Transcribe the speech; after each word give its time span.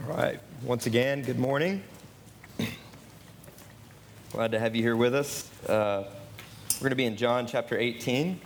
All 0.00 0.16
right. 0.16 0.40
Once 0.62 0.86
again, 0.86 1.22
good 1.22 1.38
morning. 1.38 1.82
Glad 4.32 4.52
to 4.52 4.58
have 4.58 4.74
you 4.74 4.82
here 4.82 4.96
with 4.96 5.14
us. 5.14 5.50
Uh, 5.68 6.04
we're 6.76 6.84
going 6.84 6.90
to 6.90 6.96
be 6.96 7.04
in 7.04 7.16
John 7.16 7.46
chapter 7.46 7.78
18. 7.78 8.40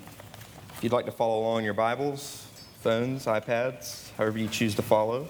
If 0.74 0.82
you'd 0.82 0.92
like 0.92 1.06
to 1.06 1.12
follow 1.12 1.38
along 1.38 1.64
your 1.64 1.72
Bibles, 1.72 2.48
phones, 2.80 3.26
iPads, 3.26 4.10
however 4.16 4.38
you 4.38 4.48
choose 4.48 4.74
to 4.74 4.82
follow, 4.82 5.24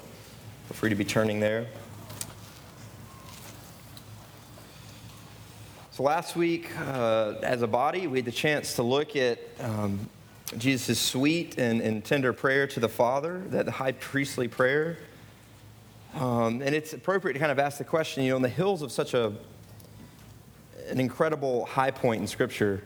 feel 0.68 0.76
free 0.76 0.88
to 0.88 0.96
be 0.96 1.04
turning 1.04 1.38
there. 1.38 1.66
So, 5.92 6.02
last 6.02 6.34
week, 6.34 6.70
uh, 6.80 7.34
as 7.42 7.60
a 7.60 7.68
body, 7.68 8.06
we 8.06 8.18
had 8.18 8.24
the 8.24 8.32
chance 8.32 8.74
to 8.76 8.82
look 8.82 9.16
at 9.16 9.38
um, 9.60 10.08
Jesus' 10.56 10.98
sweet 10.98 11.58
and, 11.58 11.82
and 11.82 12.02
tender 12.02 12.32
prayer 12.32 12.66
to 12.68 12.80
the 12.80 12.88
Father, 12.88 13.42
that 13.48 13.68
high 13.68 13.92
priestly 13.92 14.48
prayer. 14.48 14.96
Um, 16.16 16.62
and 16.62 16.74
it's 16.74 16.94
appropriate 16.94 17.34
to 17.34 17.40
kind 17.40 17.52
of 17.52 17.58
ask 17.58 17.76
the 17.76 17.84
question, 17.84 18.24
you 18.24 18.30
know, 18.30 18.36
in 18.36 18.42
the 18.42 18.48
hills 18.48 18.80
of 18.80 18.90
such 18.90 19.12
a, 19.12 19.34
an 20.88 20.98
incredible 20.98 21.66
high 21.66 21.90
point 21.90 22.22
in 22.22 22.26
Scripture, 22.26 22.82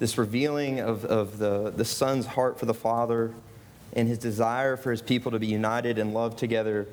this 0.00 0.18
revealing 0.18 0.80
of, 0.80 1.04
of 1.04 1.38
the, 1.38 1.70
the 1.70 1.84
Son's 1.84 2.26
heart 2.26 2.58
for 2.58 2.66
the 2.66 2.74
Father 2.74 3.32
and 3.92 4.08
his 4.08 4.18
desire 4.18 4.76
for 4.76 4.90
his 4.90 5.00
people 5.00 5.30
to 5.30 5.38
be 5.38 5.46
united 5.46 5.98
and 5.98 6.12
loved 6.12 6.36
together, 6.36 6.88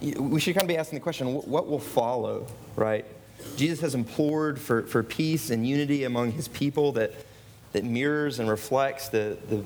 we 0.00 0.40
should 0.40 0.54
kind 0.54 0.62
of 0.62 0.68
be 0.68 0.78
asking 0.78 0.98
the 0.98 1.02
question 1.02 1.28
what 1.28 1.68
will 1.68 1.78
follow, 1.78 2.46
right? 2.74 3.04
Jesus 3.56 3.80
has 3.80 3.94
implored 3.94 4.58
for, 4.58 4.82
for 4.82 5.02
peace 5.02 5.50
and 5.50 5.66
unity 5.66 6.04
among 6.04 6.32
his 6.32 6.48
people 6.48 6.92
that, 6.92 7.12
that 7.72 7.84
mirrors 7.84 8.38
and 8.38 8.48
reflects 8.48 9.10
the, 9.10 9.36
the 9.50 9.62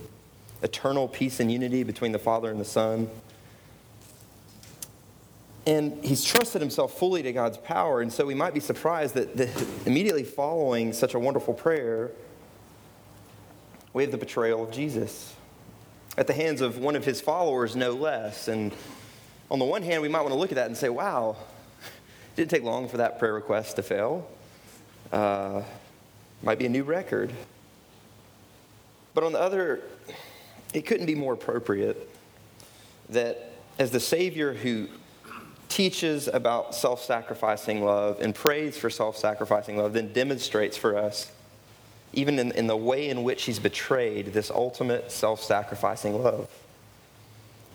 eternal 0.63 1.07
peace 1.07 1.39
and 1.39 1.53
unity 1.53 1.85
between 1.85 2.11
the 2.11 2.19
Father 2.19 2.51
and 2.51 2.61
the 2.61 2.65
Son. 2.65 3.09
And 5.67 6.05
he's 6.05 6.23
trusted 6.23 6.61
himself 6.61 6.97
fully 6.97 7.23
to 7.25 7.33
God's 7.33 7.59
power. 7.59 8.01
And 8.01 8.13
so 8.13 8.25
we 8.25 8.35
might 8.35 8.55
be 8.55 8.61
surprised 8.61 9.15
that, 9.15 9.51
immediately 9.85 10.23
following 10.23 10.93
such 10.93 11.15
a 11.15 11.19
wonderful 11.19 11.55
prayer, 11.55 12.13
we 13.93 14.05
have 14.05 14.13
the 14.13 14.19
betrayal 14.19 14.63
of 14.63 14.71
Jesus 14.71 15.35
at 16.17 16.29
the 16.29 16.33
hands 16.33 16.61
of 16.61 16.79
one 16.79 16.95
of 16.95 17.05
his 17.05 17.21
followers, 17.21 17.75
no 17.75 17.91
less. 17.91 18.47
And 18.47 18.73
on 19.51 19.59
the 19.59 19.65
one 19.65 19.83
hand, 19.83 20.03
we 20.03 20.09
might 20.09 20.21
want 20.21 20.33
to 20.33 20.39
look 20.39 20.53
at 20.53 20.55
that 20.55 20.67
and 20.67 20.77
say, 20.77 20.89
wow, 20.89 21.37
it 21.81 22.37
didn't 22.37 22.51
take 22.51 22.63
long 22.63 22.89
for 22.89 22.99
that 22.99 23.19
prayer 23.19 23.35
request 23.35 23.77
to 23.77 23.83
fail. 23.83 24.29
Uh, 25.13 25.63
might 26.43 26.59
be 26.59 26.67
a 26.67 26.69
new 26.69 26.85
record. 26.85 27.33
But 29.15 29.25
on 29.25 29.33
the 29.33 29.41
other, 29.41 29.83
it 30.73 30.87
couldn't 30.87 31.07
be 31.07 31.15
more 31.15 31.33
appropriate 31.33 32.09
that 33.09 33.53
as 33.79 33.91
the 33.91 34.01
Savior 34.01 34.53
who 34.53 34.89
teaches 35.77 36.27
about 36.27 36.75
self 36.75 37.05
sacrificing 37.05 37.85
love 37.85 38.19
and 38.21 38.35
prays 38.35 38.79
for 38.79 38.89
self 38.89 39.17
sacrificing 39.19 39.77
love, 39.77 39.93
then 39.93 40.11
demonstrates 40.11 40.75
for 40.75 40.97
us, 40.97 41.31
even 42.15 42.39
in, 42.39 42.51
in 42.53 42.67
the 42.67 42.77
way 42.77 43.11
in 43.11 43.23
which 43.23 43.45
he's 43.45 43.59
betrayed, 43.59 44.33
this 44.33 44.51
ultimate 44.51 45.13
self 45.13 45.43
sacrificing 45.43 46.23
love. 46.23 46.49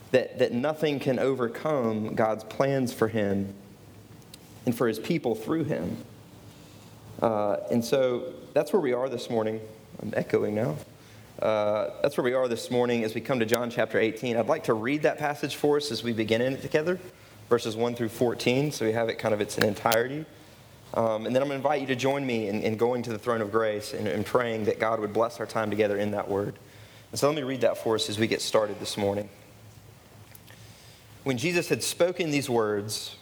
That, 0.09 0.39
that 0.39 0.51
nothing 0.51 0.99
can 0.99 1.19
overcome 1.19 2.15
God's 2.15 2.43
plans 2.43 2.91
for 2.91 3.07
him 3.07 3.53
and 4.65 4.75
for 4.75 4.87
his 4.87 4.99
people 4.99 5.35
through 5.35 5.65
him. 5.65 5.97
Uh, 7.21 7.57
and 7.69 7.85
so 7.85 8.33
that's 8.53 8.73
where 8.73 8.81
we 8.81 8.93
are 8.93 9.09
this 9.09 9.29
morning. 9.29 9.61
I'm 10.01 10.11
echoing 10.17 10.55
now. 10.55 10.75
Uh, 11.39 11.91
that's 12.01 12.17
where 12.17 12.25
we 12.25 12.33
are 12.33 12.47
this 12.47 12.71
morning 12.71 13.03
as 13.03 13.13
we 13.13 13.21
come 13.21 13.39
to 13.39 13.45
John 13.45 13.69
chapter 13.69 13.99
18. 13.99 14.35
I'd 14.37 14.47
like 14.47 14.65
to 14.65 14.73
read 14.73 15.03
that 15.03 15.17
passage 15.17 15.55
for 15.55 15.77
us 15.77 15.91
as 15.91 16.03
we 16.03 16.13
begin 16.13 16.41
in 16.41 16.53
it 16.53 16.61
together 16.63 16.99
verses 17.51 17.75
1 17.75 17.95
through 17.95 18.07
14, 18.07 18.71
so 18.71 18.85
we 18.85 18.93
have 18.93 19.09
it 19.09 19.15
kind 19.19 19.33
of 19.33 19.41
its 19.41 19.57
entirety. 19.57 20.25
Um, 20.93 21.25
and 21.25 21.35
then 21.35 21.41
I'm 21.41 21.49
going 21.49 21.61
to 21.61 21.67
invite 21.67 21.81
you 21.81 21.87
to 21.87 21.97
join 21.97 22.25
me 22.25 22.47
in, 22.47 22.61
in 22.61 22.77
going 22.77 23.03
to 23.03 23.09
the 23.09 23.19
throne 23.19 23.41
of 23.41 23.51
grace 23.51 23.93
and, 23.93 24.07
and 24.07 24.25
praying 24.25 24.63
that 24.65 24.79
God 24.79 25.01
would 25.01 25.11
bless 25.11 25.37
our 25.41 25.45
time 25.45 25.69
together 25.69 25.97
in 25.97 26.11
that 26.11 26.29
word. 26.29 26.55
And 27.11 27.19
so 27.19 27.27
let 27.27 27.35
me 27.35 27.43
read 27.43 27.59
that 27.59 27.77
for 27.77 27.95
us 27.95 28.09
as 28.09 28.17
we 28.17 28.25
get 28.25 28.41
started 28.41 28.79
this 28.79 28.95
morning. 28.95 29.27
When 31.25 31.37
Jesus 31.37 31.67
had 31.67 31.83
spoken 31.83 32.31
these 32.31 32.49
words, 32.49 33.17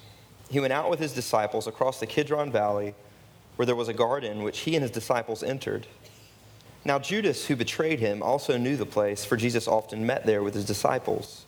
he 0.47 0.59
went 0.59 0.73
out 0.73 0.91
with 0.91 1.00
his 1.00 1.12
disciples 1.12 1.66
across 1.66 2.00
the 2.00 2.06
Kidron 2.06 2.51
Valley, 2.51 2.94
where 3.56 3.66
there 3.66 3.75
was 3.75 3.88
a 3.88 3.94
garden 3.94 4.44
which 4.44 4.59
he 4.59 4.75
and 4.75 4.84
his 4.84 4.91
disciples 4.91 5.41
entered. 5.41 5.88
Now, 6.85 7.00
Judas, 7.00 7.47
who 7.47 7.56
betrayed 7.56 8.00
him, 8.00 8.22
also 8.22 8.59
knew 8.59 8.78
the 8.78 8.85
place, 8.85 9.25
for 9.25 9.38
Jesus 9.38 9.68
often 9.68 10.06
met 10.06 10.28
there 10.28 10.44
with 10.44 10.53
his 10.53 10.66
disciples. 10.66 11.47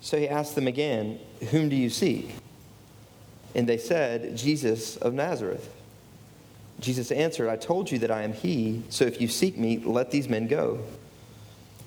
So 0.00 0.18
he 0.18 0.28
asked 0.28 0.54
them 0.54 0.66
again, 0.66 1.18
Whom 1.50 1.68
do 1.68 1.76
you 1.76 1.90
seek? 1.90 2.34
And 3.54 3.68
they 3.68 3.78
said, 3.78 4.36
Jesus 4.36 4.96
of 4.96 5.14
Nazareth. 5.14 5.72
Jesus 6.78 7.10
answered, 7.10 7.48
I 7.48 7.56
told 7.56 7.90
you 7.90 7.98
that 8.00 8.10
I 8.10 8.22
am 8.22 8.34
he, 8.34 8.82
so 8.90 9.06
if 9.06 9.20
you 9.20 9.28
seek 9.28 9.56
me, 9.56 9.78
let 9.78 10.10
these 10.10 10.28
men 10.28 10.46
go. 10.46 10.80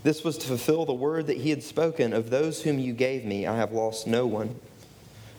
This 0.01 0.23
was 0.23 0.37
to 0.39 0.47
fulfill 0.47 0.85
the 0.85 0.93
word 0.93 1.27
that 1.27 1.37
he 1.37 1.49
had 1.49 1.61
spoken 1.61 2.13
of 2.13 2.29
those 2.29 2.63
whom 2.63 2.79
you 2.79 2.93
gave 2.93 3.25
me, 3.25 3.45
I 3.45 3.57
have 3.57 3.71
lost 3.71 4.07
no 4.07 4.25
one. 4.25 4.55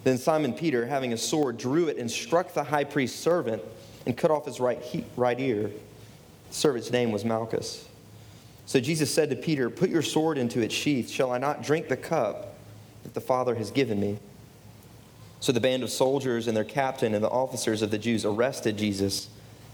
Then 0.05 0.19
Simon 0.19 0.53
Peter, 0.53 0.87
having 0.87 1.13
a 1.13 1.17
sword, 1.17 1.59
drew 1.59 1.89
it 1.89 1.99
and 1.99 2.11
struck 2.11 2.55
the 2.55 2.65
high 2.65 2.85
priest's 2.85 3.19
servant 3.19 3.63
and 4.07 4.17
cut 4.17 4.31
off 4.31 4.47
his 4.47 4.61
right, 4.61 4.81
he- 4.81 5.05
right 5.17 5.39
ear. 5.39 5.71
The 6.49 6.55
servant's 6.55 6.91
name 6.91 7.11
was 7.11 7.25
Malchus. 7.25 7.87
So 8.67 8.81
Jesus 8.81 9.13
said 9.13 9.31
to 9.31 9.37
Peter, 9.37 9.69
Put 9.69 9.91
your 9.91 10.03
sword 10.03 10.39
into 10.39 10.61
its 10.61 10.75
sheath. 10.75 11.11
Shall 11.11 11.33
I 11.33 11.39
not 11.39 11.63
drink 11.63 11.89
the 11.89 11.97
cup? 11.97 12.55
That 13.03 13.15
the 13.15 13.21
Father 13.21 13.55
has 13.55 13.71
given 13.71 14.01
me. 14.01 14.19
So 15.41 15.53
the 15.53 15.61
band 15.61 15.83
of 15.83 15.91
soldiers 15.91 16.47
and 16.47 16.57
their 16.57 16.65
captain 16.65 17.15
and 17.15 17.25
the 17.25 17.31
officers 17.31 17.83
of 17.83 17.91
the 17.91 17.99
Jews 17.99 18.25
arrested 18.25 18.77
Jesus 18.77 19.29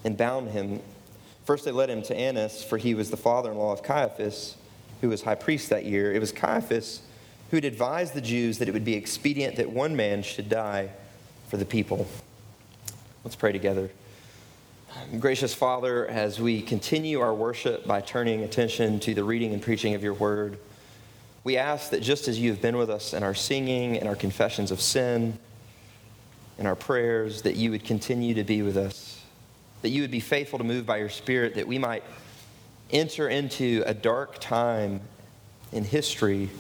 and 0.05 0.17
bound 0.17 0.51
him. 0.51 0.81
First, 1.45 1.65
they 1.65 1.73
led 1.73 1.91
him 1.91 2.03
to 2.03 2.17
Annas, 2.17 2.63
for 2.63 2.79
he 2.79 2.95
was 2.95 3.11
the 3.11 3.17
father 3.17 3.51
in 3.51 3.59
law 3.59 3.73
of 3.73 3.83
Caiaphas, 3.83 4.57
who 5.01 5.09
was 5.09 5.23
high 5.23 5.35
priest 5.35 5.71
that 5.71 5.85
year. 5.85 6.13
It 6.13 6.21
was 6.21 6.33
Caiaphas 6.33 7.03
who 7.51 7.57
had 7.57 7.65
advised 7.65 8.15
the 8.15 8.21
Jews 8.21 8.59
that 8.59 8.69
it 8.69 8.73
would 8.73 8.85
be 8.85 8.95
expedient 8.95 9.57
that 9.57 9.71
one 9.71 9.95
man 9.95 10.23
should 10.23 10.49
die 10.49 10.91
for 11.49 11.57
the 11.57 11.65
people. 11.65 12.07
Let's 13.25 13.37
pray 13.37 13.53
together. 13.53 13.91
Gracious 15.21 15.55
Father, 15.55 16.07
as 16.07 16.41
we 16.41 16.63
continue 16.63 17.21
our 17.21 17.35
worship 17.35 17.87
by 17.87 18.01
turning 18.01 18.43
attention 18.43 18.99
to 19.01 19.15
the 19.15 19.23
reading 19.23 19.53
and 19.53 19.63
preaching 19.63 19.95
of 19.95 20.03
your 20.03 20.15
word, 20.15 20.59
we 21.47 21.57
ask 21.57 21.91
that 21.91 22.03
just 22.03 22.27
as 22.27 22.41
you 22.41 22.51
have 22.51 22.61
been 22.61 22.77
with 22.77 22.91
us 22.91 23.15
in 23.15 23.23
our 23.23 23.33
singing 23.33 23.97
and 23.99 24.09
our 24.09 24.17
confessions 24.17 24.73
of 24.73 24.81
sin, 24.81 25.39
in 26.59 26.67
our 26.67 26.75
prayers, 26.75 27.43
that 27.43 27.55
you 27.55 27.71
would 27.71 27.85
continue 27.85 28.35
to 28.35 28.43
be 28.43 28.63
with 28.63 28.77
us, 28.77 29.23
that 29.83 29.91
you 29.91 30.03
would 30.03 30.11
be 30.11 30.19
faithful 30.19 30.59
to 30.59 30.65
move 30.65 30.85
by 30.85 30.97
your 30.97 31.09
Spirit, 31.09 31.55
that 31.55 31.69
we 31.69 31.79
might 31.79 32.03
enter 32.91 33.29
into 33.29 33.85
a 33.87 33.95
dark 33.95 34.41
time 34.41 35.01
in 35.71 35.85
history, 35.85 36.51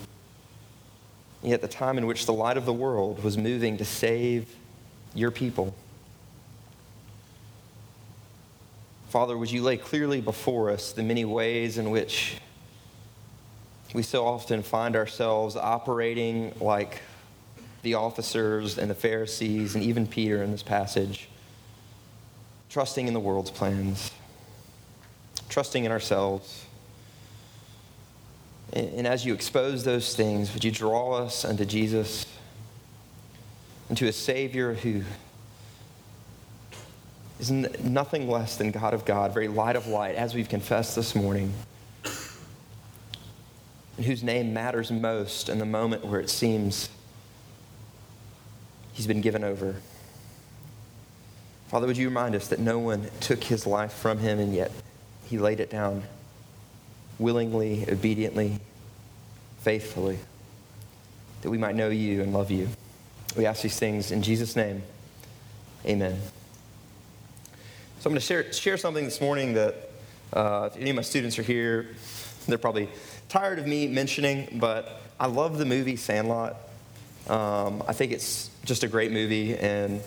yet 1.42 1.60
the 1.62 1.66
time 1.66 1.98
in 1.98 2.06
which 2.06 2.24
the 2.24 2.32
light 2.32 2.56
of 2.56 2.64
the 2.64 2.72
world 2.72 3.24
was 3.24 3.36
moving 3.36 3.76
to 3.78 3.84
save 3.84 4.54
your 5.16 5.32
people. 5.32 5.74
Father, 9.08 9.36
would 9.36 9.50
you 9.50 9.64
lay 9.64 9.78
clearly 9.78 10.20
before 10.20 10.70
us 10.70 10.92
the 10.92 11.02
many 11.02 11.24
ways 11.24 11.76
in 11.76 11.90
which 11.90 12.36
we 13.96 14.02
so 14.02 14.26
often 14.26 14.62
find 14.62 14.94
ourselves 14.94 15.56
operating 15.56 16.52
like 16.60 17.00
the 17.80 17.94
officers 17.94 18.76
and 18.76 18.90
the 18.90 18.94
Pharisees 18.94 19.74
and 19.74 19.82
even 19.82 20.06
Peter 20.06 20.42
in 20.42 20.52
this 20.52 20.62
passage, 20.62 21.30
trusting 22.68 23.08
in 23.08 23.14
the 23.14 23.20
world's 23.20 23.50
plans, 23.50 24.10
trusting 25.48 25.84
in 25.84 25.90
ourselves. 25.90 26.66
And, 28.74 29.06
as 29.06 29.24
you 29.24 29.32
expose 29.32 29.84
those 29.84 30.14
things, 30.14 30.52
would 30.52 30.62
you 30.62 30.72
draw 30.72 31.14
us 31.14 31.42
unto 31.46 31.64
Jesus, 31.64 32.26
unto 33.88 34.06
a 34.06 34.12
Savior 34.12 34.74
who 34.74 35.04
is 37.40 37.50
nothing 37.50 38.28
less 38.28 38.58
than 38.58 38.72
God 38.72 38.92
of 38.92 39.06
God, 39.06 39.32
very 39.32 39.48
light 39.48 39.74
of 39.74 39.86
light, 39.86 40.16
as 40.16 40.34
we've 40.34 40.50
confessed 40.50 40.96
this 40.96 41.14
morning 41.14 41.54
whose 44.04 44.22
name 44.22 44.52
matters 44.52 44.90
most 44.90 45.48
in 45.48 45.58
the 45.58 45.66
moment 45.66 46.04
where 46.04 46.20
it 46.20 46.28
seems 46.28 46.88
he's 48.92 49.06
been 49.06 49.20
given 49.20 49.42
over. 49.42 49.76
Father, 51.68 51.86
would 51.86 51.96
you 51.96 52.08
remind 52.08 52.34
us 52.34 52.48
that 52.48 52.60
no 52.60 52.78
one 52.78 53.08
took 53.20 53.42
his 53.44 53.66
life 53.66 53.92
from 53.92 54.18
him 54.18 54.38
and 54.38 54.54
yet 54.54 54.70
he 55.26 55.38
laid 55.38 55.60
it 55.60 55.70
down 55.70 56.04
willingly, 57.18 57.84
obediently, 57.90 58.60
faithfully, 59.60 60.18
that 61.42 61.50
we 61.50 61.58
might 61.58 61.74
know 61.74 61.88
you 61.88 62.22
and 62.22 62.32
love 62.32 62.50
you. 62.50 62.68
We 63.36 63.46
ask 63.46 63.62
these 63.62 63.78
things 63.78 64.12
in 64.12 64.22
Jesus' 64.22 64.54
name. 64.56 64.82
Amen. 65.84 66.20
So 68.00 68.08
I'm 68.08 68.12
going 68.12 68.20
to 68.20 68.26
share, 68.26 68.52
share 68.52 68.76
something 68.76 69.04
this 69.04 69.20
morning 69.20 69.54
that 69.54 69.74
uh, 70.32 70.70
if 70.72 70.80
any 70.80 70.90
of 70.90 70.96
my 70.96 71.02
students 71.02 71.38
are 71.38 71.42
here, 71.42 71.88
they're 72.46 72.58
probably 72.58 72.88
tired 73.28 73.58
of 73.58 73.66
me 73.66 73.86
mentioning, 73.86 74.58
but 74.60 75.00
I 75.18 75.26
love 75.26 75.58
the 75.58 75.64
movie 75.64 75.96
Sandlot. 75.96 76.56
Um, 77.28 77.82
I 77.88 77.92
think 77.92 78.12
it's 78.12 78.50
just 78.64 78.84
a 78.84 78.88
great 78.88 79.10
movie, 79.10 79.56
and 79.56 80.00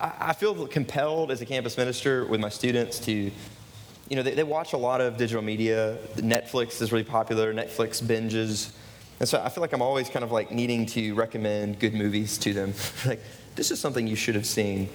I, 0.00 0.12
I 0.20 0.32
feel 0.32 0.66
compelled 0.66 1.30
as 1.30 1.40
a 1.40 1.46
campus 1.46 1.76
minister 1.76 2.24
with 2.24 2.40
my 2.40 2.48
students 2.48 2.98
to, 3.00 3.12
you 3.12 4.16
know, 4.16 4.22
they, 4.22 4.34
they 4.34 4.44
watch 4.44 4.72
a 4.72 4.76
lot 4.76 5.00
of 5.00 5.16
digital 5.16 5.42
media. 5.42 5.98
Netflix 6.16 6.80
is 6.80 6.92
really 6.92 7.04
popular, 7.04 7.52
Netflix 7.52 8.02
binges. 8.02 8.72
And 9.20 9.28
so 9.28 9.40
I 9.42 9.48
feel 9.48 9.60
like 9.60 9.72
I'm 9.72 9.82
always 9.82 10.08
kind 10.08 10.24
of 10.24 10.32
like 10.32 10.50
needing 10.50 10.86
to 10.86 11.14
recommend 11.14 11.78
good 11.78 11.94
movies 11.94 12.38
to 12.38 12.52
them. 12.52 12.74
like, 13.06 13.20
this 13.54 13.70
is 13.70 13.78
something 13.78 14.06
you 14.06 14.16
should 14.16 14.34
have 14.34 14.46
seen. 14.46 14.88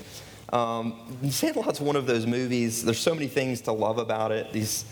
Um, 0.52 1.00
Sandlot's 1.30 1.80
one 1.80 1.96
of 1.96 2.06
those 2.06 2.26
movies. 2.26 2.84
There's 2.84 3.00
so 3.00 3.14
many 3.14 3.28
things 3.28 3.62
to 3.62 3.72
love 3.72 4.00
about 4.00 4.32
it. 4.32 4.52
These 4.52 4.86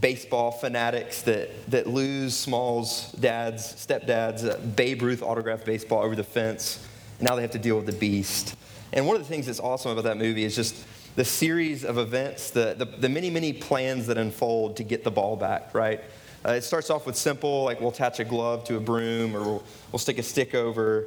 baseball 0.00 0.50
fanatics 0.50 1.22
that, 1.22 1.50
that 1.70 1.86
lose 1.86 2.36
Small's 2.36 3.12
dad's, 3.12 3.64
stepdad's 3.64 4.44
uh, 4.44 4.58
Babe 4.76 5.02
Ruth 5.02 5.22
autographed 5.22 5.64
baseball 5.64 6.02
over 6.02 6.16
the 6.16 6.24
fence. 6.24 6.86
Now 7.20 7.34
they 7.36 7.42
have 7.42 7.50
to 7.52 7.58
deal 7.58 7.76
with 7.76 7.86
the 7.86 7.92
beast. 7.92 8.56
And 8.92 9.06
one 9.06 9.16
of 9.16 9.22
the 9.22 9.28
things 9.28 9.46
that's 9.46 9.60
awesome 9.60 9.92
about 9.92 10.04
that 10.04 10.16
movie 10.16 10.44
is 10.44 10.56
just 10.56 10.74
the 11.16 11.24
series 11.24 11.84
of 11.84 11.98
events, 11.98 12.50
the, 12.50 12.74
the, 12.76 12.84
the 12.84 13.08
many, 13.08 13.30
many 13.30 13.52
plans 13.52 14.06
that 14.06 14.18
unfold 14.18 14.76
to 14.76 14.84
get 14.84 15.04
the 15.04 15.10
ball 15.10 15.36
back, 15.36 15.74
right? 15.74 16.00
Uh, 16.44 16.52
it 16.52 16.62
starts 16.62 16.88
off 16.88 17.06
with 17.06 17.16
simple, 17.16 17.64
like 17.64 17.80
we'll 17.80 17.90
attach 17.90 18.18
a 18.20 18.24
glove 18.24 18.64
to 18.64 18.76
a 18.76 18.80
broom 18.80 19.36
or 19.36 19.40
we'll, 19.40 19.64
we'll 19.92 19.98
stick 19.98 20.18
a 20.18 20.22
stick 20.22 20.54
over. 20.54 21.06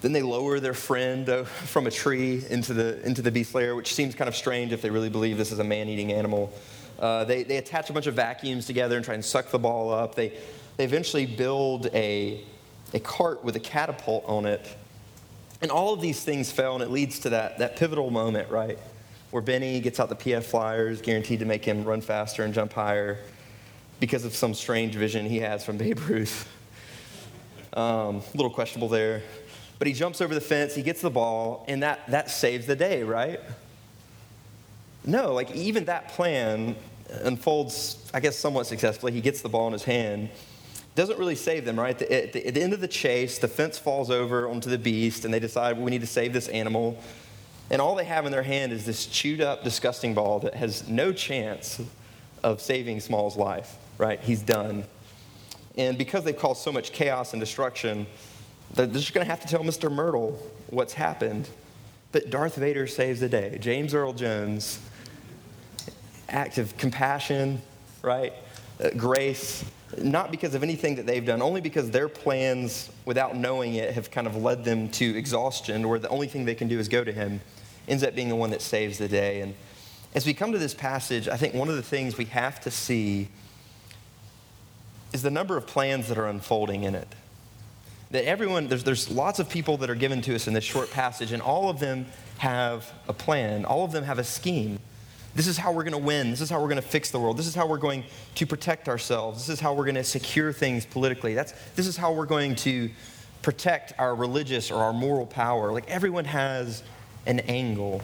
Then 0.00 0.12
they 0.12 0.22
lower 0.22 0.58
their 0.60 0.74
friend 0.74 1.28
uh, 1.28 1.44
from 1.44 1.86
a 1.86 1.90
tree 1.90 2.44
into 2.50 2.74
the, 2.74 3.04
into 3.06 3.22
the 3.22 3.30
beast 3.30 3.54
lair, 3.54 3.76
which 3.76 3.94
seems 3.94 4.14
kind 4.14 4.28
of 4.28 4.34
strange 4.34 4.72
if 4.72 4.82
they 4.82 4.90
really 4.90 5.10
believe 5.10 5.38
this 5.38 5.52
is 5.52 5.60
a 5.60 5.64
man 5.64 5.88
eating 5.88 6.12
animal. 6.12 6.52
Uh, 6.98 7.24
they, 7.24 7.42
they 7.42 7.56
attach 7.56 7.90
a 7.90 7.92
bunch 7.92 8.06
of 8.06 8.14
vacuums 8.14 8.66
together 8.66 8.96
and 8.96 9.04
try 9.04 9.14
and 9.14 9.24
suck 9.24 9.50
the 9.50 9.58
ball 9.58 9.92
up. 9.92 10.14
They, 10.14 10.32
they 10.76 10.84
eventually 10.84 11.26
build 11.26 11.86
a, 11.94 12.44
a 12.92 13.00
cart 13.00 13.44
with 13.44 13.56
a 13.56 13.60
catapult 13.60 14.24
on 14.26 14.46
it. 14.46 14.76
And 15.60 15.70
all 15.70 15.94
of 15.94 16.00
these 16.00 16.22
things 16.22 16.50
fail, 16.50 16.74
and 16.74 16.82
it 16.82 16.90
leads 16.90 17.20
to 17.20 17.30
that, 17.30 17.58
that 17.58 17.76
pivotal 17.76 18.10
moment, 18.10 18.50
right? 18.50 18.78
Where 19.30 19.42
Benny 19.42 19.80
gets 19.80 19.98
out 19.98 20.08
the 20.08 20.16
PF 20.16 20.44
flyers, 20.44 21.00
guaranteed 21.00 21.40
to 21.40 21.46
make 21.46 21.64
him 21.64 21.84
run 21.84 22.00
faster 22.00 22.44
and 22.44 22.52
jump 22.52 22.72
higher 22.72 23.18
because 24.00 24.24
of 24.24 24.34
some 24.34 24.54
strange 24.54 24.94
vision 24.94 25.26
he 25.26 25.38
has 25.38 25.64
from 25.64 25.76
Babe 25.76 25.98
Ruth. 26.08 26.48
Um, 27.72 28.16
a 28.16 28.36
little 28.36 28.50
questionable 28.50 28.88
there. 28.88 29.22
But 29.78 29.88
he 29.88 29.94
jumps 29.94 30.20
over 30.20 30.34
the 30.34 30.40
fence, 30.40 30.74
he 30.74 30.82
gets 30.82 31.00
the 31.00 31.10
ball, 31.10 31.64
and 31.68 31.82
that, 31.82 32.06
that 32.08 32.30
saves 32.30 32.66
the 32.66 32.76
day, 32.76 33.02
right? 33.02 33.40
No, 35.06 35.32
like 35.32 35.54
even 35.54 35.84
that 35.86 36.08
plan 36.08 36.76
unfolds, 37.22 38.10
I 38.14 38.20
guess, 38.20 38.36
somewhat 38.36 38.66
successfully. 38.66 39.12
He 39.12 39.20
gets 39.20 39.42
the 39.42 39.48
ball 39.48 39.66
in 39.66 39.72
his 39.72 39.84
hand. 39.84 40.30
Doesn't 40.94 41.18
really 41.18 41.34
save 41.34 41.64
them, 41.64 41.78
right? 41.78 42.00
At 42.00 42.32
the, 42.32 42.46
at 42.46 42.54
the, 42.54 42.62
end 42.62 42.72
of 42.72 42.80
the 42.80 42.88
chase, 42.88 43.38
the 43.38 43.48
fence 43.48 43.78
falls 43.78 44.10
over 44.10 44.48
onto 44.48 44.70
the 44.70 44.78
beast, 44.78 45.24
and 45.24 45.34
they 45.34 45.40
decide 45.40 45.76
well, 45.76 45.84
we 45.84 45.90
need 45.90 46.02
to 46.02 46.06
save 46.06 46.32
this 46.32 46.48
animal. 46.48 46.98
And 47.70 47.80
all 47.80 47.94
they 47.94 48.04
have 48.04 48.26
in 48.26 48.32
their 48.32 48.42
hand 48.42 48.72
is 48.72 48.84
this 48.86 49.06
chewed 49.06 49.40
up, 49.40 49.64
disgusting 49.64 50.14
ball 50.14 50.38
that 50.40 50.54
has 50.54 50.88
no 50.88 51.12
chance 51.12 51.80
of 52.42 52.60
saving 52.60 53.00
Small's 53.00 53.36
life, 53.36 53.76
right? 53.98 54.20
He's 54.20 54.42
done. 54.42 54.84
And 55.76 55.98
because 55.98 56.24
they've 56.24 56.38
caused 56.38 56.62
so 56.62 56.70
much 56.70 56.92
chaos 56.92 57.32
and 57.32 57.40
destruction, 57.40 58.06
they're 58.74 58.86
just 58.86 59.14
going 59.14 59.24
to 59.24 59.30
have 59.30 59.40
to 59.40 59.48
tell 59.48 59.64
Mr. 59.64 59.90
Mertle 59.90 60.36
what's 60.68 60.92
happened. 60.92 61.48
But 62.12 62.30
Darth 62.30 62.54
Vader 62.54 62.86
saves 62.86 63.20
the 63.20 63.28
day. 63.28 63.58
James 63.60 63.94
Earl 63.94 64.12
Jones 64.12 64.78
act 66.34 66.58
of 66.58 66.76
compassion, 66.76 67.62
right? 68.02 68.32
Uh, 68.82 68.90
grace, 68.96 69.64
not 69.98 70.30
because 70.30 70.54
of 70.54 70.62
anything 70.62 70.96
that 70.96 71.06
they've 71.06 71.24
done, 71.24 71.40
only 71.40 71.60
because 71.60 71.90
their 71.90 72.08
plans, 72.08 72.90
without 73.04 73.36
knowing 73.36 73.74
it, 73.74 73.94
have 73.94 74.10
kind 74.10 74.26
of 74.26 74.36
led 74.36 74.64
them 74.64 74.88
to 74.88 75.16
exhaustion, 75.16 75.88
where 75.88 75.98
the 75.98 76.08
only 76.08 76.26
thing 76.26 76.44
they 76.44 76.54
can 76.54 76.68
do 76.68 76.78
is 76.78 76.88
go 76.88 77.04
to 77.04 77.12
Him, 77.12 77.40
ends 77.86 78.02
up 78.02 78.14
being 78.14 78.28
the 78.28 78.36
one 78.36 78.50
that 78.50 78.60
saves 78.60 78.98
the 78.98 79.08
day. 79.08 79.40
And 79.42 79.54
as 80.14 80.26
we 80.26 80.34
come 80.34 80.52
to 80.52 80.58
this 80.58 80.74
passage, 80.74 81.28
I 81.28 81.36
think 81.36 81.54
one 81.54 81.68
of 81.68 81.76
the 81.76 81.82
things 81.82 82.18
we 82.18 82.24
have 82.26 82.60
to 82.62 82.70
see 82.70 83.28
is 85.12 85.22
the 85.22 85.30
number 85.30 85.56
of 85.56 85.66
plans 85.66 86.08
that 86.08 86.18
are 86.18 86.26
unfolding 86.26 86.82
in 86.82 86.96
it. 86.96 87.14
That 88.10 88.24
everyone, 88.24 88.66
there's, 88.68 88.82
there's 88.82 89.08
lots 89.10 89.38
of 89.38 89.48
people 89.48 89.76
that 89.78 89.90
are 89.90 89.94
given 89.94 90.20
to 90.22 90.34
us 90.34 90.48
in 90.48 90.54
this 90.54 90.64
short 90.64 90.90
passage, 90.90 91.30
and 91.30 91.40
all 91.40 91.70
of 91.70 91.78
them 91.78 92.06
have 92.38 92.92
a 93.06 93.12
plan, 93.12 93.64
all 93.64 93.84
of 93.84 93.92
them 93.92 94.02
have 94.02 94.18
a 94.18 94.24
scheme. 94.24 94.80
This 95.34 95.48
is 95.48 95.58
how 95.58 95.72
we're 95.72 95.82
going 95.82 95.92
to 95.92 95.98
win. 95.98 96.30
This 96.30 96.40
is 96.40 96.48
how 96.48 96.60
we're 96.60 96.68
going 96.68 96.76
to 96.76 96.82
fix 96.82 97.10
the 97.10 97.18
world. 97.18 97.36
This 97.36 97.48
is 97.48 97.54
how 97.54 97.66
we're 97.66 97.78
going 97.78 98.04
to 98.36 98.46
protect 98.46 98.88
ourselves. 98.88 99.46
This 99.46 99.54
is 99.54 99.60
how 99.60 99.74
we're 99.74 99.84
going 99.84 99.96
to 99.96 100.04
secure 100.04 100.52
things 100.52 100.86
politically. 100.86 101.34
That's, 101.34 101.52
this 101.74 101.86
is 101.86 101.96
how 101.96 102.12
we're 102.12 102.26
going 102.26 102.54
to 102.56 102.90
protect 103.42 103.92
our 103.98 104.14
religious 104.14 104.70
or 104.70 104.82
our 104.82 104.92
moral 104.92 105.26
power. 105.26 105.72
Like 105.72 105.90
everyone 105.90 106.24
has 106.24 106.84
an 107.26 107.40
angle. 107.40 108.00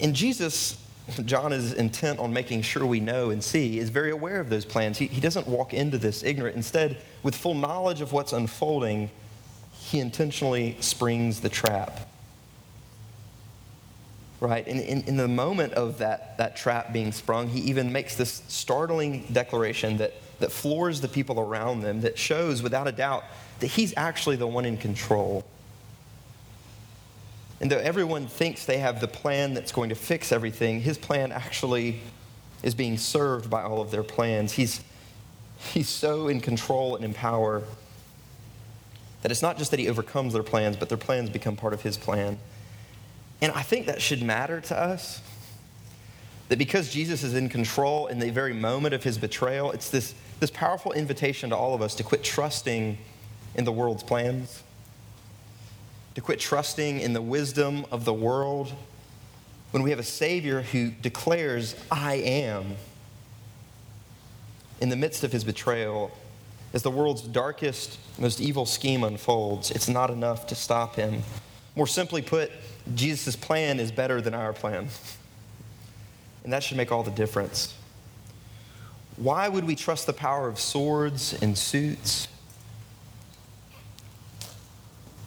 And 0.00 0.14
Jesus, 0.14 0.82
John 1.26 1.52
is 1.52 1.74
intent 1.74 2.20
on 2.20 2.32
making 2.32 2.62
sure 2.62 2.86
we 2.86 3.00
know 3.00 3.28
and 3.28 3.44
see, 3.44 3.78
is 3.78 3.90
very 3.90 4.12
aware 4.12 4.40
of 4.40 4.48
those 4.48 4.64
plans. 4.64 4.96
He, 4.96 5.08
he 5.08 5.20
doesn't 5.20 5.46
walk 5.46 5.74
into 5.74 5.98
this 5.98 6.22
ignorant. 6.22 6.56
Instead, 6.56 6.96
with 7.22 7.36
full 7.36 7.54
knowledge 7.54 8.00
of 8.00 8.12
what's 8.12 8.32
unfolding, 8.32 9.10
he 9.72 10.00
intentionally 10.00 10.78
springs 10.80 11.40
the 11.40 11.50
trap 11.50 12.08
right? 14.44 14.66
And 14.66 14.78
in, 14.80 15.02
in 15.04 15.16
the 15.16 15.26
moment 15.26 15.72
of 15.72 15.98
that, 15.98 16.36
that 16.38 16.54
trap 16.56 16.92
being 16.92 17.12
sprung, 17.12 17.48
he 17.48 17.60
even 17.60 17.90
makes 17.90 18.14
this 18.14 18.42
startling 18.46 19.24
declaration 19.32 19.96
that, 19.96 20.12
that 20.38 20.52
floors 20.52 21.00
the 21.00 21.08
people 21.08 21.40
around 21.40 21.80
them, 21.80 22.02
that 22.02 22.18
shows 22.18 22.62
without 22.62 22.86
a 22.86 22.92
doubt 22.92 23.24
that 23.60 23.68
he's 23.68 23.94
actually 23.96 24.36
the 24.36 24.46
one 24.46 24.66
in 24.66 24.76
control. 24.76 25.44
And 27.60 27.70
though 27.70 27.78
everyone 27.78 28.26
thinks 28.26 28.66
they 28.66 28.78
have 28.78 29.00
the 29.00 29.08
plan 29.08 29.54
that's 29.54 29.72
going 29.72 29.88
to 29.88 29.94
fix 29.94 30.30
everything, 30.30 30.80
his 30.80 30.98
plan 30.98 31.32
actually 31.32 32.00
is 32.62 32.74
being 32.74 32.98
served 32.98 33.48
by 33.48 33.62
all 33.62 33.80
of 33.80 33.90
their 33.90 34.02
plans. 34.02 34.52
He's, 34.52 34.82
he's 35.72 35.88
so 35.88 36.28
in 36.28 36.40
control 36.40 36.96
and 36.96 37.04
in 37.04 37.14
power 37.14 37.62
that 39.22 39.30
it's 39.30 39.42
not 39.42 39.56
just 39.56 39.70
that 39.70 39.80
he 39.80 39.88
overcomes 39.88 40.34
their 40.34 40.42
plans, 40.42 40.76
but 40.76 40.90
their 40.90 40.98
plans 40.98 41.30
become 41.30 41.56
part 41.56 41.72
of 41.72 41.80
his 41.80 41.96
plan. 41.96 42.38
And 43.40 43.52
I 43.52 43.62
think 43.62 43.86
that 43.86 44.00
should 44.00 44.22
matter 44.22 44.60
to 44.62 44.78
us. 44.78 45.20
That 46.48 46.58
because 46.58 46.90
Jesus 46.90 47.22
is 47.22 47.34
in 47.34 47.48
control 47.48 48.06
in 48.06 48.18
the 48.18 48.30
very 48.30 48.52
moment 48.52 48.94
of 48.94 49.02
his 49.02 49.18
betrayal, 49.18 49.72
it's 49.72 49.88
this, 49.90 50.14
this 50.40 50.50
powerful 50.50 50.92
invitation 50.92 51.50
to 51.50 51.56
all 51.56 51.74
of 51.74 51.82
us 51.82 51.94
to 51.96 52.02
quit 52.02 52.22
trusting 52.22 52.98
in 53.54 53.64
the 53.64 53.72
world's 53.72 54.02
plans, 54.02 54.62
to 56.14 56.20
quit 56.20 56.40
trusting 56.40 57.00
in 57.00 57.12
the 57.12 57.22
wisdom 57.22 57.86
of 57.90 58.04
the 58.04 58.12
world 58.12 58.72
when 59.70 59.82
we 59.82 59.90
have 59.90 59.98
a 59.98 60.04
Savior 60.04 60.62
who 60.62 60.90
declares, 60.90 61.74
I 61.90 62.14
am. 62.14 62.76
In 64.80 64.88
the 64.88 64.96
midst 64.96 65.24
of 65.24 65.32
his 65.32 65.44
betrayal, 65.44 66.12
as 66.72 66.82
the 66.82 66.90
world's 66.90 67.22
darkest, 67.22 67.98
most 68.18 68.40
evil 68.40 68.66
scheme 68.66 69.02
unfolds, 69.02 69.70
it's 69.70 69.88
not 69.88 70.10
enough 70.10 70.46
to 70.48 70.54
stop 70.54 70.96
him. 70.96 71.22
More 71.76 71.86
simply 71.86 72.22
put, 72.22 72.52
Jesus' 72.94 73.36
plan 73.36 73.80
is 73.80 73.90
better 73.90 74.20
than 74.20 74.34
our 74.34 74.52
plan. 74.52 74.88
And 76.44 76.52
that 76.52 76.62
should 76.62 76.76
make 76.76 76.92
all 76.92 77.02
the 77.02 77.10
difference. 77.10 77.74
Why 79.16 79.48
would 79.48 79.64
we 79.64 79.74
trust 79.76 80.06
the 80.06 80.12
power 80.12 80.48
of 80.48 80.58
swords 80.58 81.40
and 81.40 81.56
suits 81.56 82.28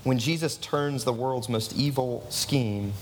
when 0.03 0.19
Jesus 0.19 0.57
turns 0.57 1.03
the 1.03 1.13
world's 1.13 1.49
most 1.49 1.75
evil 1.75 2.25
scheme 2.29 2.93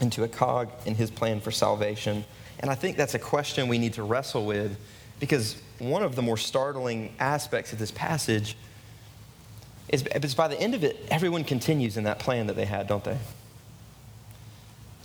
into 0.00 0.24
a 0.24 0.28
cog 0.28 0.68
in 0.84 0.94
his 0.94 1.10
plan 1.10 1.40
for 1.40 1.50
salvation? 1.50 2.24
And 2.60 2.70
I 2.70 2.74
think 2.74 2.96
that's 2.96 3.14
a 3.14 3.18
question 3.18 3.68
we 3.68 3.78
need 3.78 3.94
to 3.94 4.02
wrestle 4.02 4.46
with 4.46 4.76
because 5.20 5.60
one 5.78 6.02
of 6.02 6.16
the 6.16 6.22
more 6.22 6.36
startling 6.36 7.14
aspects 7.18 7.72
of 7.72 7.78
this 7.78 7.90
passage 7.90 8.56
is, 9.94 10.02
is 10.02 10.34
by 10.34 10.48
the 10.48 10.60
end 10.60 10.74
of 10.74 10.82
it, 10.82 10.96
everyone 11.10 11.44
continues 11.44 11.96
in 11.96 12.04
that 12.04 12.18
plan 12.18 12.48
that 12.48 12.56
they 12.56 12.64
had, 12.64 12.86
don't 12.88 13.04
they? 13.04 13.16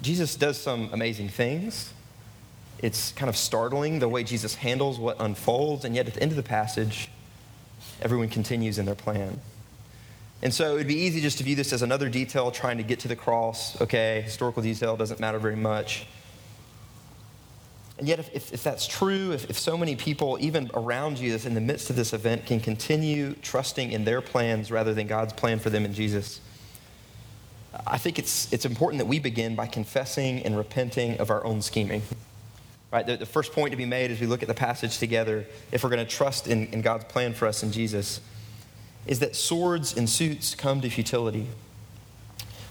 Jesus 0.01 0.36
does 0.36 0.58
some 0.58 0.89
amazing 0.91 1.29
things. 1.29 1.93
It's 2.79 3.12
kind 3.12 3.29
of 3.29 3.38
startling 3.38 4.00
the 4.00 4.08
way 4.08 4.24
Jesus 4.24 4.55
handles 4.55 4.98
what 4.98 5.17
unfolds, 5.19 5.86
and 5.86 5.96
yet 5.96 6.08
at 6.08 6.15
the 6.15 6.22
end 6.24 6.31
of 6.31 6.38
the 6.38 6.43
passage, 6.43 7.10
everyone 8.01 8.29
continues 8.29 8.79
in 8.79 8.86
their 8.86 8.96
plan. 8.96 9.39
And 10.41 10.53
so 10.53 10.75
it'd 10.75 10.88
be 10.88 10.96
easy 10.96 11.19
just 11.19 11.38
to 11.39 11.43
view 11.43 11.55
this 11.55 11.74
as 11.74 11.81
another 11.81 12.10
detail 12.10 12.50
trying 12.50 12.77
to 12.77 12.84
get 12.84 13.00
to 13.01 13.10
the 13.10 13.15
cross. 13.15 13.79
Okay, 13.81 14.22
historical 14.22 14.63
detail 14.63 14.96
doesn't 14.96 15.19
matter 15.19 15.38
very 15.38 15.58
much. 15.58 16.08
And 18.00 18.08
yet, 18.08 18.18
if, 18.18 18.34
if, 18.34 18.53
if 18.53 18.63
that's 18.63 18.88
true, 18.88 19.34
if, 19.34 19.50
if 19.50 19.60
so 19.60 19.77
many 19.77 19.98
people, 19.98 20.38
even 20.39 20.72
around 20.74 21.20
you, 21.20 21.36
in 21.36 21.53
the 21.53 21.60
midst 21.60 21.89
of 21.89 21.98
this 21.98 22.13
event, 22.13 22.46
can 22.46 22.62
continue 22.62 23.34
trusting 23.41 23.91
in 23.91 24.06
their 24.06 24.22
plans 24.22 24.72
rather 24.72 24.94
than 24.94 25.06
God's 25.06 25.34
plan 25.34 25.60
for 25.60 25.70
them 25.70 25.84
in 25.84 25.94
Jesus, 25.94 26.39
I 27.86 27.98
think 27.98 28.18
it's, 28.18 28.51
it's 28.53 28.63
important 28.63 29.00
that 29.00 29.06
we 29.06 29.20
begin 29.20 29.53
by 29.53 29.68
confessing 29.68 30.44
and 30.44 30.58
repenting 30.58 31.18
of 31.18 31.29
our 31.29 31.44
own 31.44 31.62
scheming. 31.62 32.01
Right? 32.89 33.06
The, 33.06 33.18
the 33.18 33.25
first 33.25 33.51
point 33.51 33.72
to 33.72 33.77
be 33.77 33.86
made 33.86 34.12
as 34.12 34.22
we 34.22 34.27
look 34.27 34.41
at 34.41 34.48
the 34.48 34.53
passage 34.53 34.98
together, 34.98 35.46
if 35.74 35.84
we're 35.84 35.89
going 35.89 36.03
to 36.03 36.10
trust 36.10 36.48
in, 36.48 36.68
in 36.68 36.82
God's 36.82 37.03
plan 37.03 37.34
for 37.34 37.48
us 37.48 37.63
in 37.63 37.74
Jesus, 37.74 38.22
is 39.08 39.20
that 39.20 39.36
swords 39.36 39.98
and 39.98 40.10
suits 40.10 40.56
come 40.56 40.79
to 40.79 40.89
futility. 40.89 41.48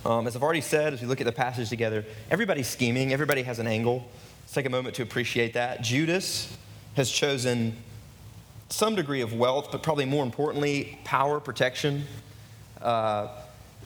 Um, 0.07 0.27
as 0.27 0.35
I've 0.35 0.43
already 0.43 0.63
said, 0.63 0.95
as 0.95 1.03
we 1.03 1.07
look 1.07 1.21
at 1.21 1.27
the 1.27 1.33
passage 1.33 1.69
together, 1.69 2.07
everybody's 2.31 2.67
scheming, 2.67 3.13
everybody 3.13 3.43
has 3.43 3.59
an 3.59 3.67
angle. 3.67 4.09
Let's 4.49 4.55
take 4.55 4.64
a 4.64 4.71
moment 4.71 4.95
to 4.95 5.02
appreciate 5.02 5.52
that. 5.52 5.83
Judas 5.83 6.57
has 6.97 7.11
chosen 7.11 7.76
some 8.71 8.95
degree 8.95 9.21
of 9.21 9.35
wealth, 9.35 9.69
but 9.71 9.83
probably 9.83 10.07
more 10.07 10.25
importantly, 10.25 10.99
power, 11.05 11.38
protection. 11.38 12.07
Uh, 12.81 13.28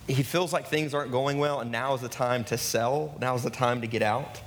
he 0.07 0.23
feels 0.23 0.53
like 0.53 0.69
things 0.69 0.95
aren't 0.95 1.11
going 1.11 1.39
well, 1.39 1.59
and 1.59 1.73
now 1.73 1.95
is 1.95 2.01
the 2.01 2.09
time 2.09 2.45
to 2.45 2.57
sell. 2.57 3.13
Now 3.21 3.35
is 3.35 3.43
the 3.43 3.51
time 3.51 3.81
to 3.81 3.89
get 3.89 4.03
out. 4.03 4.41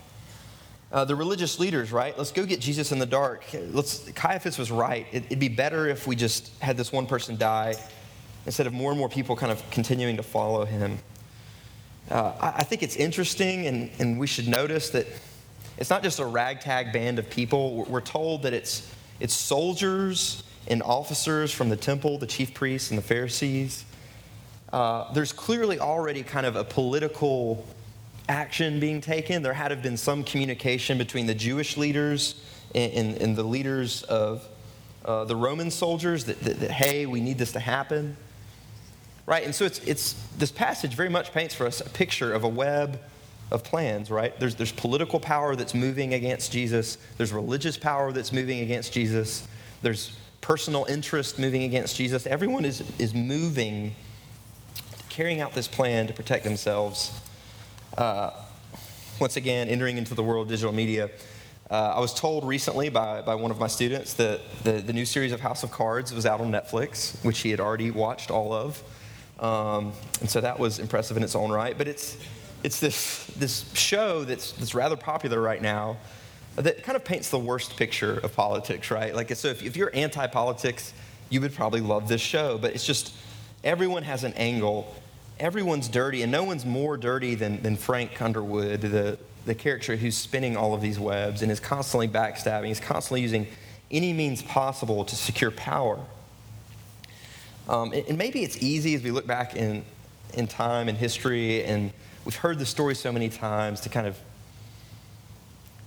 Uh, 0.89 1.03
the 1.03 1.17
religious 1.17 1.60
leaders, 1.60 1.91
right? 1.91 2.17
Let's 2.17 2.31
go 2.31 2.45
get 2.45 2.62
Jesus 2.62 2.93
in 2.93 3.00
the 3.00 3.05
dark. 3.05 3.43
Let's, 3.53 4.10
Caiaphas 4.12 4.57
was 4.57 4.72
right. 4.72 5.07
It, 5.12 5.25
it'd 5.25 5.39
be 5.39 5.50
better 5.50 5.89
if 5.89 6.07
we 6.07 6.15
just 6.15 6.57
had 6.62 6.77
this 6.77 6.93
one 6.93 7.07
person 7.07 7.36
die 7.36 7.75
instead 8.45 8.67
of 8.67 8.72
more 8.72 8.91
and 8.91 8.98
more 8.98 9.10
people 9.10 9.36
kind 9.36 9.51
of 9.51 9.69
continuing 9.69 10.15
to 10.15 10.24
follow 10.24 10.63
him. 10.63 10.98
Uh, 12.10 12.31
I, 12.39 12.53
I 12.60 12.63
think 12.63 12.84
it's 12.84 12.95
interesting, 12.95 13.67
and, 13.67 13.91
and 14.00 14.17
we 14.17 14.27
should 14.27 14.48
notice 14.48 14.91
that 14.91 15.07
it's 15.77 15.89
not 15.89 16.03
just 16.03 16.20
a 16.20 16.25
ragtag 16.25 16.94
band 16.94 17.20
of 17.20 17.29
people. 17.29 17.84
We're 17.86 18.01
told 18.01 18.44
that 18.44 18.53
it's, 18.53 18.91
it's 19.20 19.34
soldiers 19.34 20.44
and 20.67 20.82
officers 20.84 21.51
from 21.51 21.70
the 21.70 21.75
temple, 21.75 22.17
the 22.17 22.27
chief 22.27 22.53
priests 22.53 22.89
and 22.89 22.98
the 22.98 23.03
Pharisees. 23.03 23.86
Uh, 24.72 25.12
there's 25.13 25.32
clearly 25.32 25.79
already 25.79 26.24
kind 26.24 26.46
of 26.46 26.55
a 26.55 26.63
political 26.63 27.65
action 28.27 28.79
being 28.79 29.01
taken. 29.01 29.44
There 29.44 29.53
had 29.53 29.70
to 29.70 29.75
have 29.75 29.84
been 29.84 29.98
some 29.98 30.24
communication 30.24 30.98
between 30.98 31.27
the 31.27 31.36
Jewish 31.36 31.77
leaders 31.77 32.41
and, 32.74 32.91
and, 32.94 33.17
and 33.22 33.36
the 33.36 33.44
leaders 33.44 34.03
of 34.03 34.48
uh, 35.03 35.25
the 35.25 35.36
Roman 35.36 35.70
soldiers 35.70 36.25
that, 36.25 36.39
that, 36.41 36.60
that, 36.62 36.72
hey, 36.72 37.05
we 37.05 37.22
need 37.22 37.38
this 37.38 37.51
to 37.51 37.60
happen. 37.60 38.17
Right? 39.27 39.44
And 39.44 39.53
so 39.53 39.65
it's, 39.65 39.79
it's, 39.79 40.13
this 40.38 40.51
passage 40.51 40.94
very 40.94 41.10
much 41.10 41.32
paints 41.32 41.53
for 41.53 41.67
us 41.67 41.82
a 41.82 41.89
picture 41.89 42.34
of 42.34 42.44
a 42.44 42.48
web 42.48 43.00
of 43.52 43.64
plans, 43.64 44.10
right? 44.10 44.38
There's, 44.40 44.56
there's 44.56 44.72
political 44.72 45.20
power 45.20 45.56
that's 45.56 45.74
moving 45.74 46.14
against 46.14 46.52
Jesus, 46.52 46.98
there's 47.18 47.32
religious 47.32 47.78
power 47.78 48.12
that's 48.12 48.34
moving 48.34 48.62
against 48.62 48.94
Jesus, 48.94 49.48
there's 49.82 50.16
personal 50.42 50.86
interest 50.86 51.40
moving 51.40 51.64
against 51.64 51.96
Jesus. 51.96 52.28
Everyone 52.28 52.66
is, 52.66 52.84
is 53.00 53.14
moving, 53.14 53.96
carrying 55.10 55.42
out 55.42 55.54
this 55.54 55.68
plan 55.68 56.06
to 56.08 56.14
protect 56.14 56.44
themselves. 56.44 57.20
Uh, 57.98 58.30
once 59.20 59.38
again, 59.38 59.70
entering 59.70 59.98
into 59.98 60.14
the 60.14 60.24
world 60.24 60.48
of 60.48 60.50
digital 60.50 60.74
media. 60.74 61.10
Uh, 61.72 61.94
I 61.96 62.00
was 62.00 62.14
told 62.14 62.46
recently 62.46 62.90
by, 62.90 63.22
by 63.22 63.34
one 63.34 63.50
of 63.50 63.60
my 63.60 63.68
students 63.68 64.14
that 64.16 64.42
the, 64.64 64.74
the 64.74 64.94
new 64.94 65.06
series 65.06 65.32
of 65.32 65.40
House 65.40 65.64
of 65.64 65.72
Cards 65.72 66.14
was 66.14 66.25
out 66.25 66.42
on 66.42 66.52
Netflix, 66.52 67.24
which 67.24 67.40
he 67.40 67.50
had 67.50 67.60
already 67.60 67.90
watched 67.90 68.30
all 68.30 68.54
of. 68.54 68.84
Um, 69.40 69.94
and 70.20 70.30
so 70.30 70.42
that 70.42 70.60
was 70.60 70.80
impressive 70.80 71.18
in 71.18 71.24
its 71.24 71.36
own 71.36 71.52
right. 71.52 71.75
But 71.75 71.88
it's, 71.88 72.18
it's 72.65 72.79
this, 72.79 73.27
this 73.38 73.72
show 73.74 74.24
that's, 74.24 74.51
that's 74.53 74.74
rather 74.74 74.95
popular 74.95 75.39
right 75.39 75.62
now 75.62 75.98
that 76.55 76.84
kind 76.84 76.95
of 76.95 77.03
paints 77.03 77.29
the 77.29 77.39
worst 77.39 77.75
picture 77.75 78.17
of 78.19 78.34
politics, 78.34 78.89
right? 78.89 79.13
Like, 79.13 79.36
so 79.36 79.50
if, 79.50 79.63
if 79.63 79.75
you're 79.75 79.91
anti 79.93 80.25
politics, 80.27 80.93
you 81.29 81.41
would 81.41 81.53
probably 81.53 81.81
love 81.81 82.07
this 82.07 82.22
show, 82.22 82.57
but 82.57 82.74
it's 82.74 82.86
just 82.86 83.13
everyone 83.63 84.03
has 84.03 84.24
an 84.24 84.34
angle. 84.34 84.95
Everyone's 85.39 85.89
dirty, 85.89 86.22
and 86.22 86.31
no 86.31 86.43
one's 86.43 86.65
more 86.65 86.95
dirty 86.95 87.36
than, 87.36 87.62
than 87.62 87.75
Frank 87.75 88.22
Underwood, 88.22 88.81
the, 88.81 89.19
the 89.45 89.53
character 89.53 89.98
who's 89.98 90.17
spinning 90.17 90.55
all 90.55 90.74
of 90.74 90.81
these 90.81 90.98
webs 90.98 91.41
and 91.41 91.51
is 91.51 91.60
constantly 91.60 92.07
backstabbing. 92.07 92.67
He's 92.67 92.79
constantly 92.79 93.22
using 93.22 93.48
any 93.91 94.13
means 94.13 94.41
possible 94.41 95.03
to 95.03 95.15
secure 95.15 95.51
power. 95.51 96.00
Um, 97.67 97.91
and, 97.91 98.17
maybe 98.17 98.43
it's 98.43 98.57
easy 98.62 98.95
as 98.95 99.03
we 99.03 99.12
look 99.12 99.27
back 99.27 99.55
in, 99.55 99.84
in 100.36 100.48
time 100.48 100.88
and 100.88 100.98
history 100.98 101.63
and 101.63 101.91
we've 102.25 102.36
heard 102.36 102.58
the 102.58 102.65
story 102.65 102.96
so 102.96 103.12
many 103.12 103.29
times 103.29 103.82
to 103.82 103.89
kind 103.89 104.08
of 104.08 104.17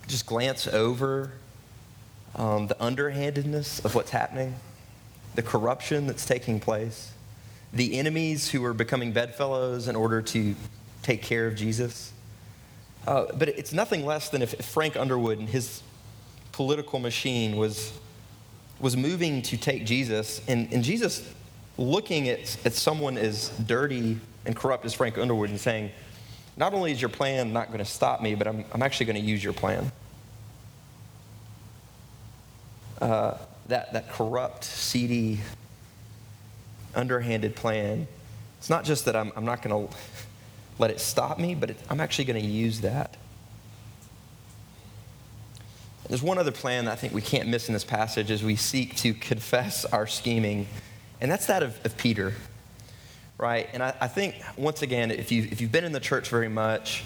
just 0.07 0.25
glance 0.25 0.68
over 0.68 1.33
um, 2.37 2.68
the 2.68 2.83
underhandedness 2.83 3.85
of 3.85 3.95
what's 3.95 4.11
happening, 4.11 4.54
the 5.35 5.42
corruption 5.42 6.07
that's 6.07 6.25
taking 6.25 6.61
place, 6.61 7.12
the 7.73 7.99
enemies 7.99 8.49
who 8.50 8.64
are 8.64 8.73
becoming 8.73 9.12
bedfellows 9.12 9.88
in 9.88 9.97
order 9.97 10.23
to 10.23 10.54
take 11.02 11.23
care 11.23 11.47
of 11.47 11.57
Jesus. 11.57 12.12
Uh, 13.07 13.26
but 13.35 13.49
it's 13.49 13.73
nothing 13.73 14.07
less 14.07 14.28
than 14.28 14.40
if 14.40 14.54
Frank 14.64 14.97
Underwood 14.97 15.38
and 15.38 15.49
his 15.49 15.83
political 16.52 17.00
machine 17.00 17.57
was, 17.57 17.92
was 18.78 18.97
moving 18.97 19.42
to 19.42 19.57
take 19.57 19.85
Jesus, 19.85 20.40
and, 20.47 20.73
and 20.73 20.85
Jesus 20.85 21.28
looking 21.76 22.28
at, 22.28 22.57
at 22.64 22.75
someone 22.75 23.18
as 23.18 23.50
dirty 23.66 24.18
and 24.47 24.54
corrupt 24.54 24.85
as 24.85 24.95
Frank 24.95 25.18
Underwood 25.18 25.50
and 25.50 25.61
saying, 25.61 25.90
not 26.59 26.75
only 26.75 26.91
is 26.91 27.00
your 27.00 27.09
plan 27.09 27.53
not 27.53 27.69
going 27.69 27.79
to 27.79 27.85
stop 27.85 28.21
me, 28.21 28.35
but 28.35 28.49
I'm, 28.49 28.65
I'm 28.73 28.83
actually 28.83 29.07
going 29.07 29.23
to 29.23 29.27
use 29.27 29.43
your 29.43 29.53
plan. 29.53 29.93
Uh, 33.00 33.38
that, 33.69 33.93
that 33.93 34.11
corrupt, 34.11 34.65
seedy, 34.65 35.38
underhanded 36.97 37.55
plan, 37.55 38.09
it's 38.59 38.69
not 38.69 38.85
just 38.85 39.05
that 39.05 39.15
I'm, 39.15 39.31
I'm 39.37 39.45
not 39.45 39.62
going 39.62 39.87
to 39.87 39.95
let 40.81 40.91
it 40.91 40.99
stop 40.99 41.38
me, 41.38 41.55
but 41.55 41.71
it, 41.71 41.77
I'm 41.88 42.00
actually 42.00 42.25
going 42.25 42.43
to 42.43 42.49
use 42.49 42.81
that. 42.81 43.17
There's 46.09 46.23
one 46.23 46.38
other 46.38 46.50
plan 46.50 46.87
that 46.87 46.93
I 46.93 46.97
think 46.97 47.12
we 47.12 47.21
can't 47.21 47.49
miss 47.49 47.69
in 47.69 47.75
this 47.75 47.85
passage 47.85 48.31
as 48.33 48.43
we 48.43 48.57
seek 48.57 48.97
to 48.97 49.15
confess 49.15 49.85
our 49.85 50.07
scheming, 50.09 50.67
and 51.21 51.31
that's 51.31 51.47
that 51.47 51.62
of, 51.62 51.79
of 51.85 51.97
Peter 51.97 52.35
right? 53.38 53.68
And 53.73 53.83
I, 53.83 53.95
I, 54.00 54.09
think, 54.09 54.35
once 54.57 54.83
again, 54.83 55.11
if, 55.11 55.30
you, 55.30 55.45
if 55.45 55.61
you've 55.61 55.73
been 55.73 55.85
in 55.85 55.92
the 55.92 56.00
church 56.00 56.28
very 56.28 56.49
much, 56.49 57.04